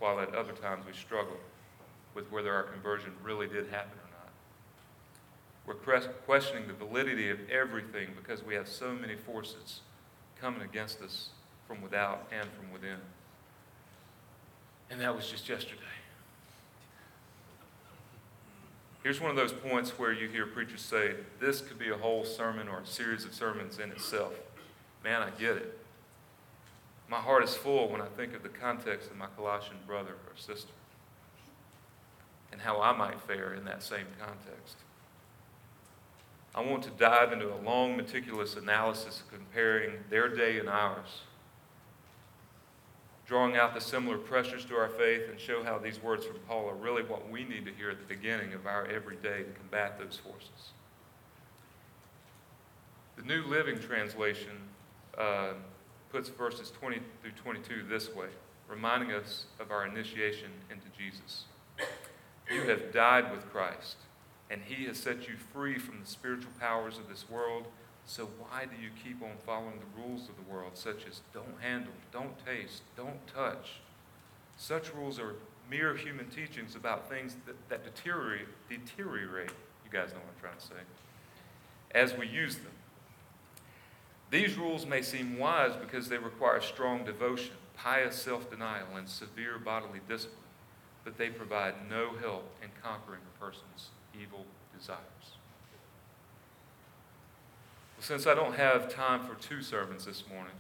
[0.00, 1.38] while at other times we struggle
[2.14, 4.10] with whether our conversion really did happen or
[5.72, 5.76] not.
[5.82, 9.80] we're questioning the validity of everything because we have so many forces
[10.44, 11.30] coming against us
[11.66, 12.98] from without and from within.
[14.90, 15.80] And that was just yesterday.
[19.02, 22.26] Here's one of those points where you hear preachers say, This could be a whole
[22.26, 24.34] sermon or a series of sermons in itself.
[25.02, 25.78] Man, I get it.
[27.08, 30.36] My heart is full when I think of the context of my Colossian brother or
[30.36, 30.72] sister
[32.52, 34.76] and how I might fare in that same context.
[36.54, 41.22] I want to dive into a long, meticulous analysis comparing their day and ours,
[43.26, 46.68] drawing out the similar pressures to our faith and show how these words from Paul
[46.68, 49.98] are really what we need to hear at the beginning of our everyday to combat
[49.98, 50.70] those forces.
[53.16, 54.68] The New Living Translation
[55.18, 55.54] uh,
[56.12, 58.28] puts verses 20 through 22 this way,
[58.68, 61.46] reminding us of our initiation into Jesus.
[62.48, 63.96] You have died with Christ
[64.50, 67.64] and he has set you free from the spiritual powers of this world.
[68.06, 71.60] So why do you keep on following the rules of the world, such as don't
[71.60, 73.80] handle, don't taste, don't touch?
[74.56, 75.34] Such rules are
[75.70, 79.50] mere human teachings about things that, that deteriorate, deteriorate.
[79.84, 80.82] You guys know what I'm trying to say.
[81.94, 82.72] As we use them.
[84.30, 89.58] These rules may seem wise because they require strong devotion, pious self denial, and severe
[89.58, 90.38] bodily discipline,
[91.04, 93.90] but they provide no help in conquering a person's
[94.20, 94.44] evil
[94.76, 94.98] desires.
[97.96, 100.54] Well, since I don't have time for two sermons this morning,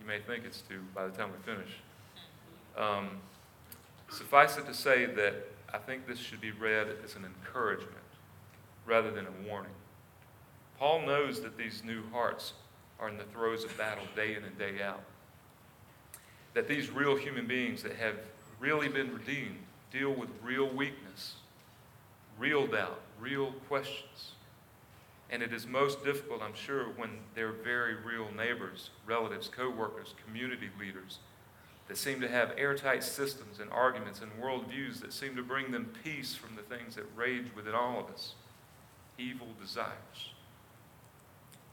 [0.00, 1.70] you may think it's two by the time we finish.
[2.76, 3.10] Um,
[4.10, 5.34] suffice it to say that
[5.72, 7.92] I think this should be read as an encouragement
[8.86, 9.72] rather than a warning.
[10.78, 12.52] Paul knows that these new hearts
[13.00, 15.02] are in the throes of battle day in and day out.
[16.54, 18.16] That these real human beings that have
[18.58, 19.58] really been redeemed
[19.90, 21.34] deal with real weakness,
[22.38, 24.32] real doubt, real questions.
[25.28, 30.14] And it is most difficult, I'm sure, when they're very real neighbors, relatives, co workers,
[30.24, 31.18] community leaders
[31.88, 35.92] that seem to have airtight systems and arguments and worldviews that seem to bring them
[36.02, 38.34] peace from the things that rage within all of us
[39.18, 40.32] evil desires.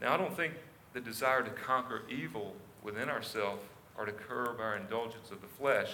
[0.01, 0.53] Now, I don't think
[0.93, 3.61] the desire to conquer evil within ourselves
[3.97, 5.89] or to curb our indulgence of the flesh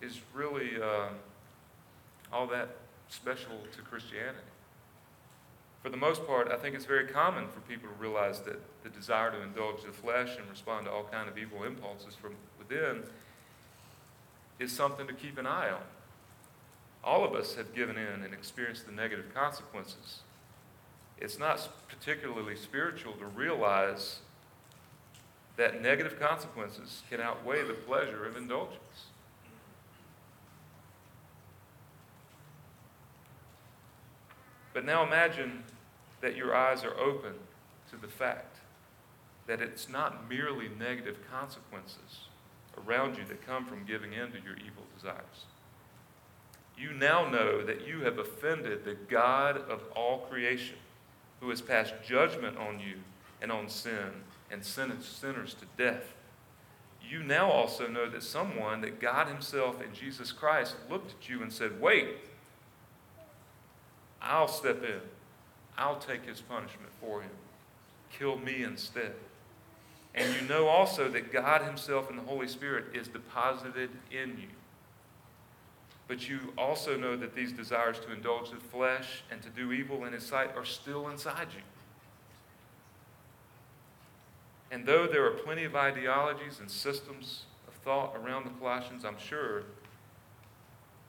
[0.00, 1.08] is really uh,
[2.32, 2.68] all that
[3.08, 4.38] special to Christianity.
[5.82, 8.88] For the most part, I think it's very common for people to realize that the
[8.88, 13.04] desire to indulge the flesh and respond to all kind of evil impulses from within
[14.58, 15.82] is something to keep an eye on.
[17.04, 20.20] All of us have given in and experienced the negative consequences.
[21.18, 24.20] It's not particularly spiritual to realize
[25.56, 29.06] that negative consequences can outweigh the pleasure of indulgence.
[34.76, 35.62] But now imagine
[36.20, 37.32] that your eyes are open
[37.88, 38.58] to the fact
[39.46, 42.28] that it's not merely negative consequences
[42.76, 45.46] around you that come from giving in to your evil desires.
[46.76, 50.76] You now know that you have offended the God of all creation,
[51.40, 52.96] who has passed judgment on you
[53.40, 56.12] and on sin and sentenced sinners to death.
[57.00, 61.40] You now also know that someone, that God Himself and Jesus Christ, looked at you
[61.40, 62.08] and said, Wait,
[64.26, 65.00] I'll step in.
[65.78, 67.30] I'll take his punishment for him.
[68.10, 69.14] Kill me instead.
[70.16, 74.48] And you know also that God Himself and the Holy Spirit is deposited in you.
[76.08, 80.04] But you also know that these desires to indulge the flesh and to do evil
[80.06, 81.62] in His sight are still inside you.
[84.70, 89.18] And though there are plenty of ideologies and systems of thought around the Colossians, I'm
[89.18, 89.64] sure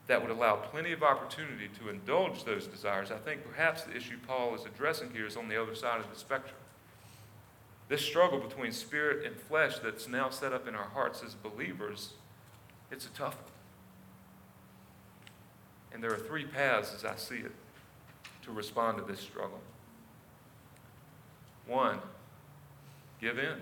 [0.07, 4.17] that would allow plenty of opportunity to indulge those desires, I think perhaps the issue
[4.25, 6.55] Paul is addressing here is on the other side of the spectrum.
[7.89, 12.13] This struggle between spirit and flesh that's now set up in our hearts as believers,
[12.89, 13.51] it's a tough one.
[15.93, 17.51] And there are three paths, as I see it,
[18.43, 19.59] to respond to this struggle.
[21.65, 21.99] One,
[23.19, 23.61] give in,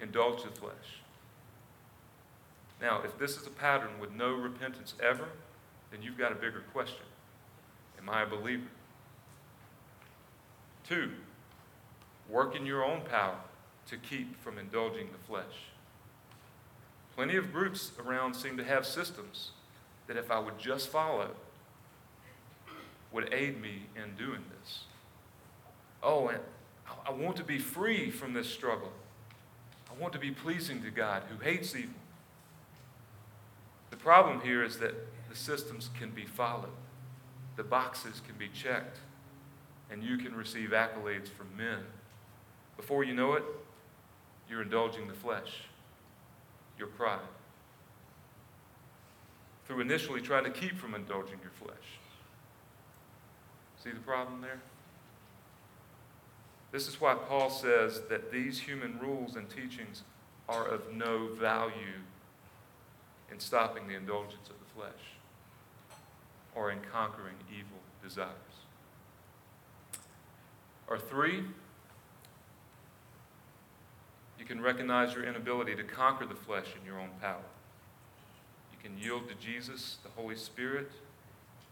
[0.00, 1.01] indulge the flesh.
[2.82, 5.28] Now, if this is a pattern with no repentance ever,
[5.92, 7.06] then you've got a bigger question.
[7.96, 8.66] Am I a believer?
[10.88, 11.12] Two,
[12.28, 13.38] work in your own power
[13.86, 15.70] to keep from indulging the flesh.
[17.14, 19.52] Plenty of groups around seem to have systems
[20.08, 21.30] that, if I would just follow,
[23.12, 24.84] would aid me in doing this.
[26.02, 26.40] Oh, and
[27.06, 28.90] I want to be free from this struggle.
[29.88, 32.01] I want to be pleasing to God who hates evil
[34.02, 34.94] problem here is that
[35.30, 36.68] the systems can be followed,
[37.56, 38.98] the boxes can be checked,
[39.90, 41.78] and you can receive accolades from men.
[42.76, 43.44] Before you know it,
[44.50, 45.62] you're indulging the flesh,
[46.78, 47.20] your pride,
[49.66, 51.98] through initially trying to keep from indulging your flesh.
[53.82, 54.60] See the problem there?
[56.72, 60.02] This is why Paul says that these human rules and teachings
[60.48, 62.00] are of no value
[63.32, 65.16] in stopping the indulgence of the flesh
[66.54, 68.36] or in conquering evil desires.
[70.86, 71.42] Or three,
[74.38, 77.40] you can recognize your inability to conquer the flesh in your own power.
[78.70, 80.90] You can yield to Jesus, the Holy Spirit,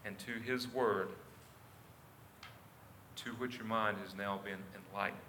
[0.03, 1.09] and to His Word,
[3.17, 5.19] to which your mind has now been enlightened.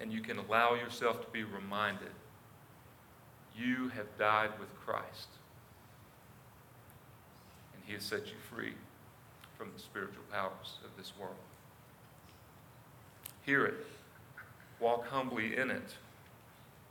[0.00, 2.10] And you can allow yourself to be reminded
[3.58, 5.28] you have died with Christ.
[7.74, 8.74] And he has set you free
[9.56, 11.34] from the spiritual powers of this world.
[13.44, 13.86] Hear it.
[14.78, 15.96] Walk humbly in it.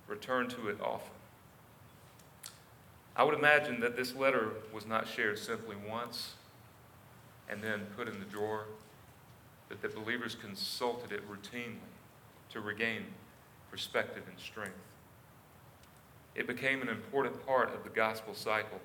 [0.07, 1.11] Return to it often.
[3.15, 6.33] I would imagine that this letter was not shared simply once
[7.49, 8.65] and then put in the drawer,
[9.69, 11.77] but that believers consulted it routinely
[12.51, 13.05] to regain
[13.71, 14.75] perspective and strength.
[16.37, 18.79] It became an important part of the gospel cycle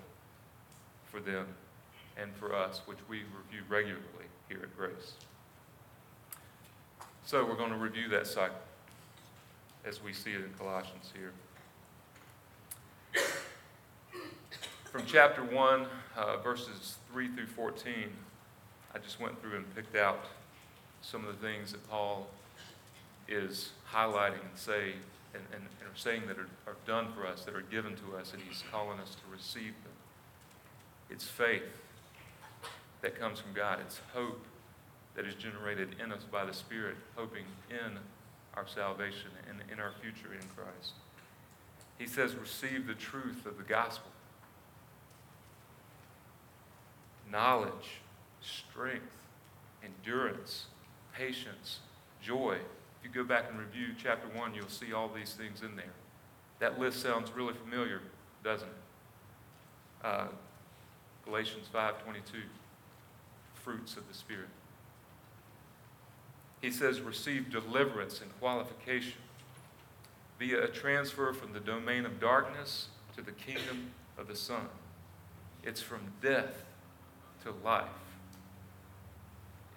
[1.10, 1.46] for them
[2.16, 5.12] and for us, which we review regularly here at Grace.
[7.26, 8.56] So we're going to review that cycle
[9.84, 11.32] as we see it in Colossians here.
[14.90, 15.86] From chapter 1,
[16.16, 17.94] uh, verses 3 through 14,
[18.94, 20.24] I just went through and picked out
[21.02, 22.28] some of the things that Paul
[23.28, 24.94] is highlighting and say
[25.34, 28.16] and, and, and are saying that are, are done for us, that are given to
[28.16, 29.92] us, and he's calling us to receive them.
[31.10, 31.62] It's faith
[33.02, 33.80] that comes from God.
[33.80, 34.44] It's hope
[35.14, 37.98] that is generated in us by the Spirit, hoping in
[38.54, 40.92] our salvation and in our future in Christ.
[41.98, 44.10] He says, receive the truth of the gospel.
[47.30, 48.00] Knowledge,
[48.40, 49.16] strength,
[49.84, 50.66] endurance,
[51.14, 51.80] patience,
[52.20, 52.58] joy.
[53.02, 55.92] If you go back and review chapter 1, you'll see all these things in there.
[56.60, 58.00] That list sounds really familiar,
[58.44, 60.06] doesn't it?
[60.06, 60.26] Uh,
[61.24, 62.42] Galatians 5.22,
[63.54, 64.48] fruits of the Spirit.
[66.60, 69.18] He says, receive deliverance and qualification
[70.38, 72.86] via a transfer from the domain of darkness
[73.16, 74.68] to the kingdom of the Son.
[75.64, 76.64] It's from death
[77.42, 77.88] to life.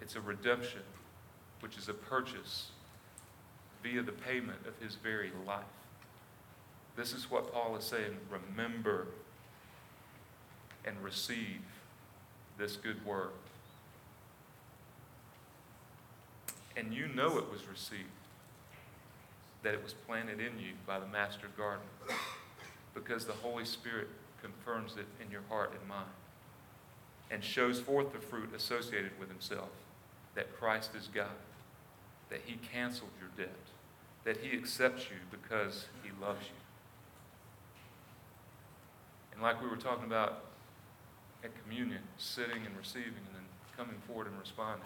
[0.00, 0.82] It's a redemption,
[1.58, 2.70] which is a purchase
[3.86, 5.62] via the payment of his very life.
[6.96, 9.06] This is what Paul is saying remember
[10.84, 11.60] and receive
[12.58, 13.30] this good word.
[16.76, 18.02] And you know it was received,
[19.62, 21.86] that it was planted in you by the master gardener,
[22.94, 24.08] because the Holy Spirit
[24.42, 26.08] confirms it in your heart and mind
[27.30, 29.68] and shows forth the fruit associated with himself
[30.34, 31.26] that Christ is God,
[32.30, 33.56] that he canceled your debt,
[34.26, 36.54] that he accepts you because he loves you.
[39.32, 40.46] And like we were talking about
[41.44, 43.44] at communion, sitting and receiving and then
[43.76, 44.84] coming forward and responding,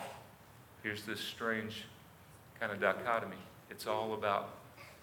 [0.83, 1.87] here's this strange
[2.61, 3.39] kind of dichotomy.
[3.71, 4.57] It's all about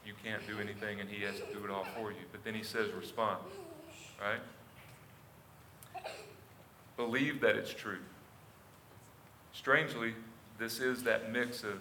[0.06, 2.18] you can't do anything and he has to do it all for you.
[2.32, 3.40] But then he says respond,
[4.22, 6.04] right?
[6.96, 8.00] Believe that it's true.
[9.52, 10.14] Strangely,
[10.60, 11.80] this is that mix of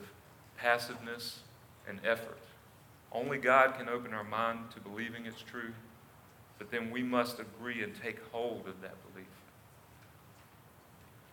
[0.56, 1.40] passiveness
[1.86, 2.38] and effort.
[3.12, 5.72] Only God can open our mind to believing it's true,
[6.58, 9.26] but then we must agree and take hold of that belief.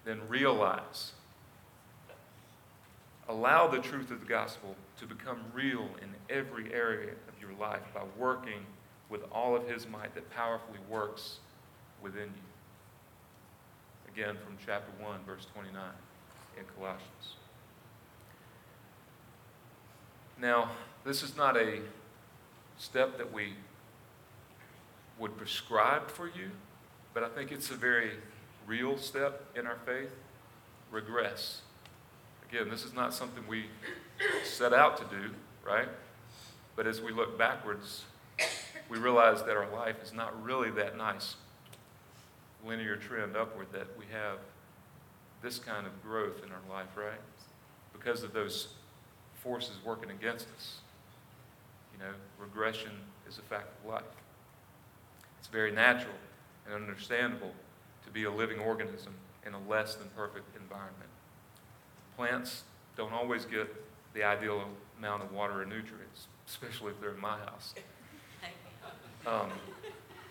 [0.06, 1.14] Then realize,
[3.28, 7.82] allow the truth of the gospel to become real in every area of your life
[7.94, 8.66] by working
[9.10, 11.38] with all of His might that powerfully works
[12.02, 14.14] within you.
[14.14, 15.82] Again, from chapter 1, verse 29
[16.58, 17.36] in Colossians.
[20.44, 20.72] Now,
[21.06, 21.80] this is not a
[22.78, 23.54] step that we
[25.18, 26.52] would prescribe for you,
[27.14, 28.12] but I think it's a very
[28.68, 30.12] real step in our faith.
[30.92, 31.62] Regress.
[32.50, 33.68] Again, this is not something we
[34.44, 35.30] set out to do,
[35.66, 35.88] right?
[36.76, 38.04] But as we look backwards,
[38.90, 41.38] we realize that our life is not really that nice
[42.66, 44.40] linear trend upward that we have
[45.42, 47.22] this kind of growth in our life, right?
[47.94, 48.68] Because of those
[49.44, 50.76] forces working against us.
[51.94, 52.92] You know, regression
[53.28, 54.04] is a fact of life.
[55.40, 56.16] It's very natural
[56.66, 57.52] and understandable
[58.06, 59.14] to be a living organism
[59.46, 61.10] in a less than perfect environment.
[62.16, 62.64] Plants
[62.96, 63.74] don't always get
[64.14, 64.64] the ideal
[64.98, 67.74] amount of water and nutrients, especially if they're in my house.
[69.26, 69.52] Um,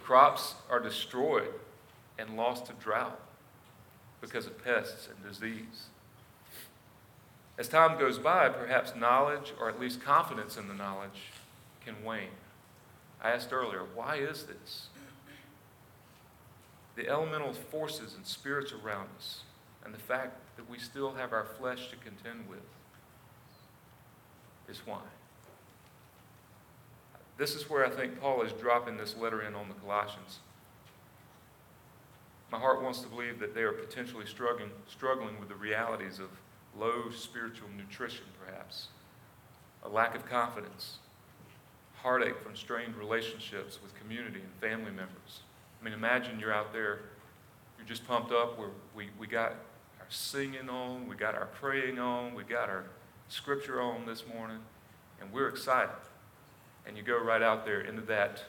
[0.03, 1.49] crops are destroyed
[2.19, 3.21] and lost to drought
[4.21, 5.89] because of pests and disease.
[7.59, 11.31] As time goes by, perhaps knowledge, or at least confidence in the knowledge,
[11.85, 12.29] can wane.
[13.21, 14.89] I asked earlier, why is this?
[16.97, 19.43] The elemental forces and spirits around us,
[19.85, 22.61] and the fact that we still have our flesh to contend with,
[24.69, 25.01] is why.
[27.39, 30.39] This is where I think Paul is dropping this letter in on the Colossians.
[32.51, 36.29] My heart wants to believe that they are potentially struggling, struggling with the realities of
[36.79, 38.89] low spiritual nutrition, perhaps,
[39.85, 40.99] a lack of confidence,
[41.97, 45.41] heartache from strained relationships with community and family members.
[45.81, 47.01] I mean, imagine you're out there,
[47.79, 49.53] you're just pumped up, we we, we got
[50.01, 52.85] our singing on, we got our praying on, we got our
[53.29, 54.59] scripture on this morning,
[55.21, 55.95] and we're excited.
[56.87, 58.43] And you go right out there into that,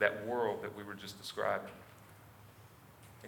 [0.00, 1.70] that world that we were just describing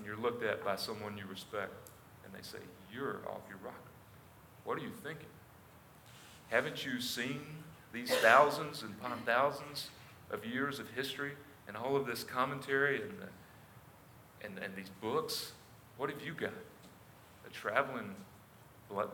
[0.01, 1.91] and you're looked at by someone you respect,
[2.25, 2.59] and they say,
[2.91, 3.77] You're off your rocker.
[4.65, 5.27] What are you thinking?
[6.49, 7.41] Haven't you seen
[7.93, 9.89] these thousands and upon thousands
[10.31, 11.33] of years of history
[11.67, 15.53] and all of this commentary and, the, and, and these books?
[15.97, 16.53] What have you got?
[17.47, 18.15] A traveling,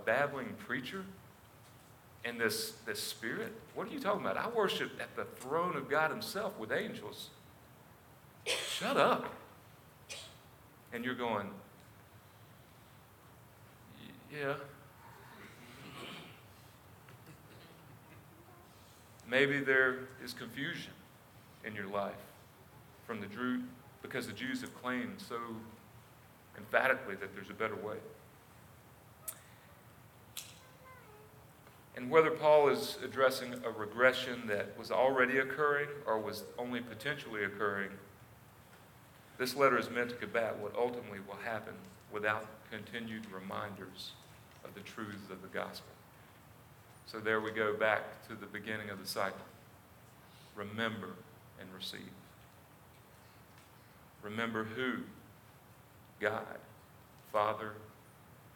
[0.04, 1.04] babbling preacher?
[2.24, 3.52] And this, this spirit?
[3.74, 4.36] What are you talking about?
[4.36, 7.30] I worship at the throne of God Himself with angels.
[8.46, 9.32] Shut up
[10.92, 11.48] and you're going,
[14.32, 14.54] Yeah.
[19.28, 20.92] Maybe there is confusion
[21.64, 22.14] in your life
[23.06, 23.62] from the Jew
[24.02, 25.36] because the Jews have claimed so
[26.56, 27.96] emphatically that there's a better way.
[31.96, 37.44] And whether Paul is addressing a regression that was already occurring or was only potentially
[37.44, 37.90] occurring,
[39.38, 41.74] this letter is meant to combat what ultimately will happen
[42.12, 44.12] without continued reminders
[44.64, 45.95] of the truths of the gospel.
[47.06, 49.38] So there we go back to the beginning of the cycle.
[50.54, 51.10] Remember
[51.60, 52.00] and receive.
[54.22, 54.98] Remember who?
[56.20, 56.58] God,
[57.32, 57.72] Father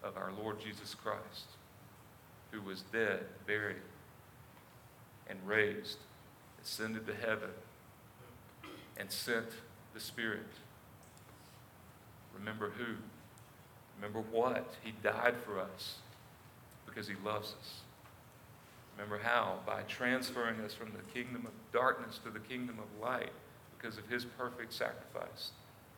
[0.03, 1.47] of our Lord Jesus Christ,
[2.51, 3.77] who was dead, buried,
[5.29, 5.99] and raised,
[6.63, 7.51] ascended to heaven,
[8.97, 9.47] and sent
[9.95, 10.47] the Spirit.
[12.37, 12.95] Remember who?
[13.97, 14.75] Remember what?
[14.83, 15.99] He died for us
[16.87, 17.81] because he loves us.
[19.01, 19.61] Remember how?
[19.65, 23.33] By transferring us from the kingdom of darkness to the kingdom of light
[23.75, 25.53] because of his perfect sacrifice,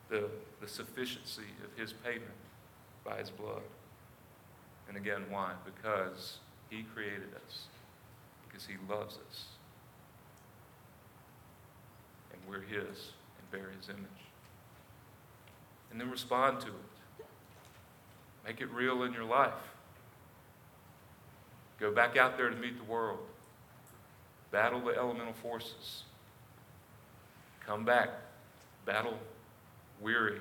[0.09, 0.29] the,
[0.61, 2.31] the sufficiency of his payment
[3.03, 3.61] by his blood.
[4.87, 5.51] And again, why?
[5.65, 6.37] Because
[6.69, 7.65] he created us,
[8.47, 9.45] because he loves us,
[12.31, 13.99] and we're his and bear his image.
[15.91, 17.25] And then respond to it.
[18.45, 19.72] Make it real in your life.
[21.79, 23.19] Go back out there to meet the world.
[24.51, 26.03] Battle the elemental forces.
[27.65, 28.09] Come back.
[28.85, 29.17] Battle
[30.01, 30.39] weary,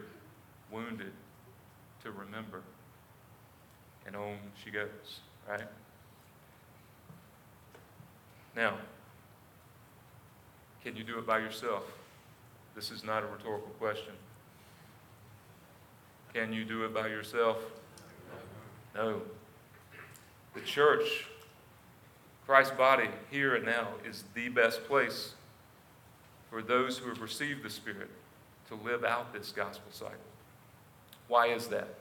[0.70, 1.12] wounded,
[2.02, 2.62] to remember.
[4.06, 4.88] And on she goes,
[5.48, 5.62] right?
[8.54, 8.76] Now,
[10.82, 11.84] can you do it by yourself?
[12.74, 14.12] This is not a rhetorical question.
[16.34, 17.58] Can you do it by yourself?
[18.94, 19.22] No.
[20.54, 21.26] The church
[22.46, 25.34] Christ's body here and now is the best place
[26.50, 28.10] for those who have received the Spirit
[28.68, 30.16] to live out this gospel cycle.
[31.28, 31.94] Why is that?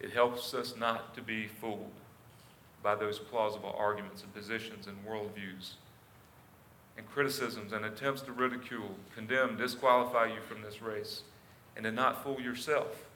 [0.00, 1.90] It helps us not to be fooled
[2.82, 5.72] by those plausible arguments and positions and worldviews
[6.96, 11.22] and criticisms and attempts to ridicule, condemn, disqualify you from this race,
[11.74, 13.06] and to not fool yourself.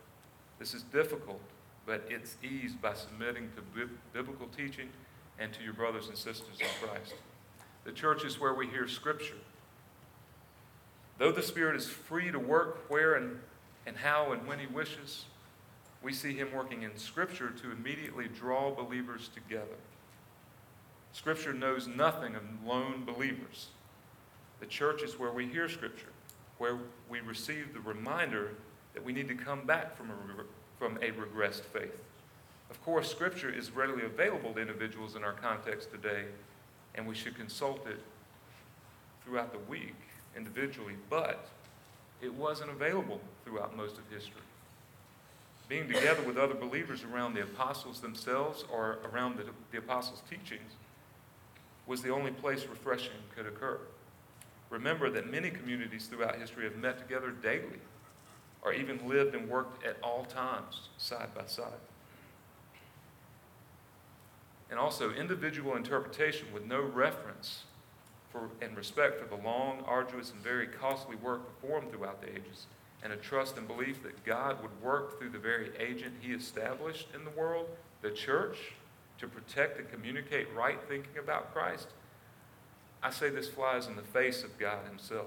[0.58, 1.40] This is difficult,
[1.86, 4.88] but it's eased by submitting to biblical teaching
[5.38, 7.14] and to your brothers and sisters in Christ.
[7.84, 9.38] The church is where we hear Scripture.
[11.18, 13.38] Though the Spirit is free to work where and,
[13.86, 15.24] and how and when He wishes,
[16.02, 19.78] we see Him working in Scripture to immediately draw believers together.
[21.12, 23.68] Scripture knows nothing of lone believers.
[24.60, 26.12] The church is where we hear Scripture,
[26.58, 26.78] where
[27.08, 28.54] we receive the reminder
[28.94, 30.14] that we need to come back from a,
[30.82, 32.02] from a regressed faith.
[32.68, 36.24] Of course, Scripture is readily available to individuals in our context today,
[36.96, 38.00] and we should consult it
[39.24, 39.94] throughout the week
[40.36, 41.46] individually, but
[42.20, 44.42] it wasn't available throughout most of history.
[45.68, 50.72] Being together with other believers around the apostles themselves or around the, the apostles' teachings
[51.86, 53.78] was the only place refreshing could occur.
[54.68, 57.78] Remember that many communities throughout history have met together daily
[58.62, 61.80] or even lived and worked at all times side by side
[64.72, 67.64] and also individual interpretation with no reference
[68.30, 72.66] for and respect for the long, arduous, and very costly work performed throughout the ages,
[73.04, 77.08] and a trust and belief that God would work through the very agent he established
[77.14, 77.66] in the world,
[78.00, 78.72] the church,
[79.18, 81.88] to protect and communicate right thinking about Christ.
[83.02, 85.26] I say this flies in the face of God Himself.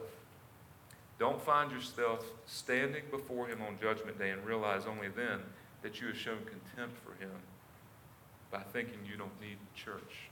[1.18, 5.39] Don't find yourself standing before Him on Judgment Day and realize only then
[5.82, 7.32] that you have shown contempt for Him
[8.51, 10.30] by thinking you don't need church.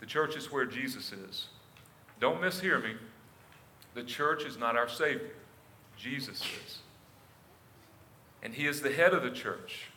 [0.00, 1.48] The church is where Jesus is.
[2.18, 2.94] Don't mishear me.
[3.94, 5.30] The church is not our Savior,
[5.96, 6.78] Jesus is.
[8.42, 9.88] And He is the head of the church.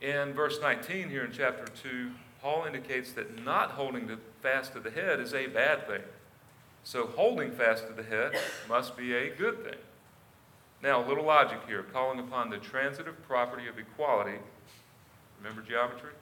[0.00, 2.10] In verse 19 here in chapter 2,
[2.40, 6.00] Paul indicates that not holding the fast to the head is a bad thing.
[6.82, 8.32] So holding fast to the head
[8.68, 9.78] must be a good thing.
[10.82, 14.38] Now, a little logic here calling upon the transitive property of equality.
[15.38, 16.12] Remember geometry?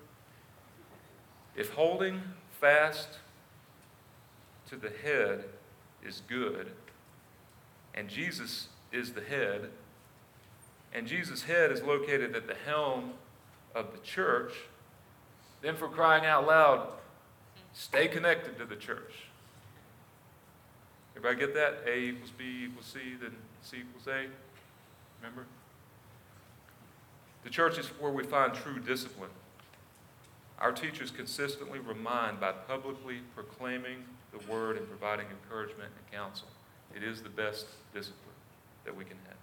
[1.55, 2.21] If holding
[2.61, 3.19] fast
[4.69, 5.45] to the head
[6.05, 6.73] is good,
[7.95, 9.71] and Jesus is the head,
[10.93, 13.13] and Jesus' head is located at the helm
[13.75, 14.53] of the church,
[15.63, 16.89] then for crying out loud,
[17.73, 19.28] stay connected to the church.
[21.19, 21.83] Everybody get that?
[21.85, 24.27] A equals B equals C, then C equals A.
[25.21, 25.47] Remember?
[27.43, 29.31] The church is where we find true discipline.
[30.61, 36.49] Our teachers consistently remind by publicly proclaiming the word and providing encouragement and counsel.
[36.95, 38.37] It is the best discipline
[38.85, 39.37] that we can have.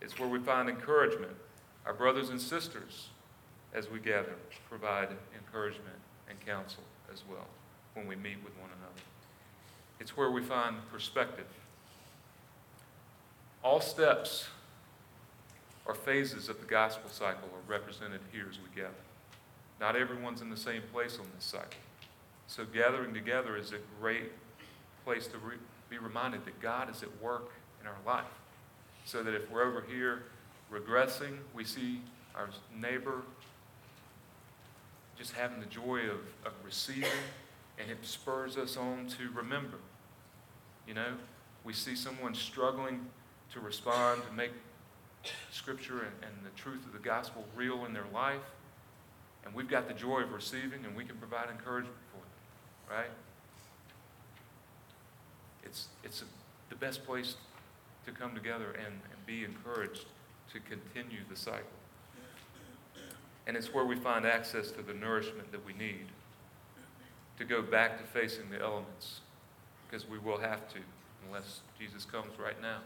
[0.00, 1.32] It's where we find encouragement.
[1.84, 3.08] Our brothers and sisters,
[3.74, 4.34] as we gather,
[4.68, 5.98] provide encouragement
[6.28, 7.46] and counsel as well
[7.94, 8.81] when we meet with one another.
[10.02, 11.46] It's where we find perspective.
[13.62, 14.48] All steps
[15.86, 18.90] or phases of the gospel cycle are represented here as we gather.
[19.80, 21.78] Not everyone's in the same place on this cycle.
[22.48, 24.32] So, gathering together is a great
[25.04, 25.54] place to re-
[25.88, 28.24] be reminded that God is at work in our life.
[29.04, 30.24] So that if we're over here
[30.72, 32.00] regressing, we see
[32.34, 33.22] our neighbor
[35.16, 37.08] just having the joy of, of receiving,
[37.78, 39.78] and it spurs us on to remember.
[40.86, 41.14] You know,
[41.64, 43.06] we see someone struggling
[43.52, 44.52] to respond, to make
[45.50, 48.40] Scripture and, and the truth of the gospel real in their life,
[49.44, 53.10] and we've got the joy of receiving, and we can provide encouragement for them, right?
[55.64, 56.24] It's, it's a,
[56.70, 57.36] the best place
[58.06, 60.06] to come together and, and be encouraged
[60.52, 61.62] to continue the cycle.
[63.46, 66.06] And it's where we find access to the nourishment that we need
[67.38, 69.20] to go back to facing the elements,
[69.92, 70.78] because we will have to,
[71.26, 72.78] unless Jesus comes right now.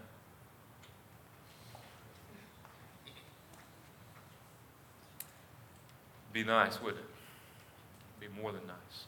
[6.32, 8.20] Be nice, wouldn't it?
[8.20, 9.04] Be more than nice.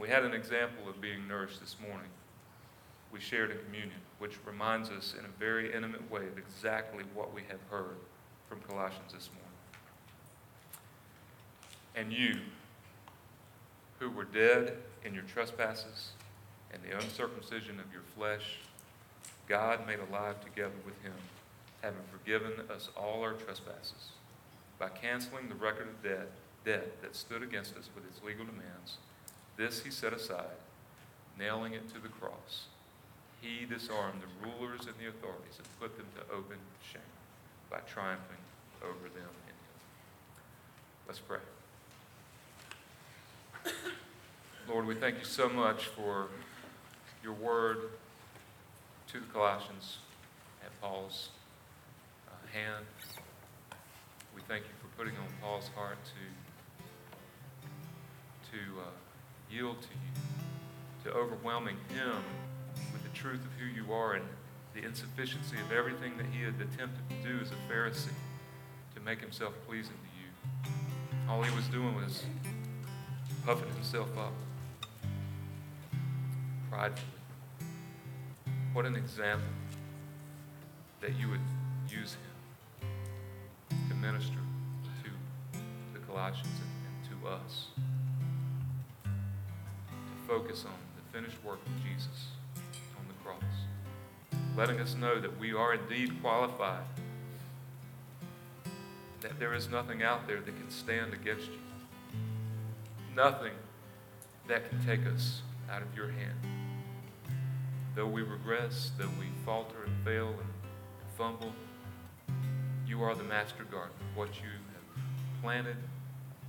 [0.00, 2.08] We had an example of being nourished this morning.
[3.12, 7.34] We shared in communion, which reminds us in a very intimate way of exactly what
[7.34, 7.98] we have heard
[8.48, 9.51] from Colossians this morning.
[11.94, 12.36] And you,
[13.98, 16.12] who were dead in your trespasses
[16.72, 18.58] and the uncircumcision of your flesh,
[19.48, 21.12] God made alive together with him,
[21.82, 24.12] having forgiven us all our trespasses
[24.78, 26.30] by canceling the record of debt,
[26.64, 28.96] debt that stood against us with its legal demands.
[29.56, 30.58] This he set aside,
[31.38, 32.64] nailing it to the cross.
[33.40, 36.56] He disarmed the rulers and the authorities and put them to open
[36.90, 37.02] shame
[37.70, 38.42] by triumphing
[38.82, 39.72] over them in him.
[41.06, 41.38] Let's pray.
[44.68, 46.28] Lord, we thank you so much for
[47.22, 47.78] your word
[49.08, 49.98] to the Colossians
[50.64, 51.30] at Paul's
[52.28, 52.86] uh, hand.
[54.34, 56.12] We thank you for putting on Paul's heart to,
[58.56, 58.84] to uh,
[59.50, 60.12] yield to you,
[61.04, 62.24] to overwhelming him
[62.92, 64.24] with the truth of who you are and
[64.74, 68.08] the insufficiency of everything that he had attempted to do as a Pharisee
[68.94, 70.30] to make himself pleasing to you.
[71.28, 72.24] All he was doing was
[73.44, 74.32] puffing himself up
[76.70, 77.06] pridefully.
[78.72, 79.48] What an example
[81.00, 81.40] that you would
[81.88, 82.16] use
[82.80, 82.88] him
[83.88, 84.38] to minister
[85.02, 85.10] to
[85.92, 87.66] the Colossians and, and to us.
[89.04, 92.28] To focus on the finished work of Jesus
[92.96, 93.42] on the cross.
[94.56, 96.84] Letting us know that we are indeed qualified.
[99.20, 101.71] That there is nothing out there that can stand against you.
[103.14, 103.52] Nothing
[104.48, 106.38] that can take us out of your hand.
[107.94, 110.48] Though we regress, though we falter and fail and
[111.18, 111.52] fumble,
[112.86, 113.94] you are the master gardener.
[114.14, 115.76] What you have planted,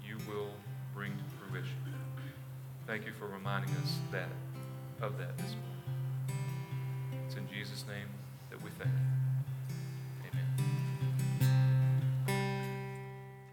[0.05, 0.51] you will
[0.93, 1.77] bring to fruition.
[2.87, 4.29] Thank you for reminding us that
[5.01, 7.23] of that this morning.
[7.25, 8.07] It's in Jesus' name
[8.49, 9.22] that we thank you.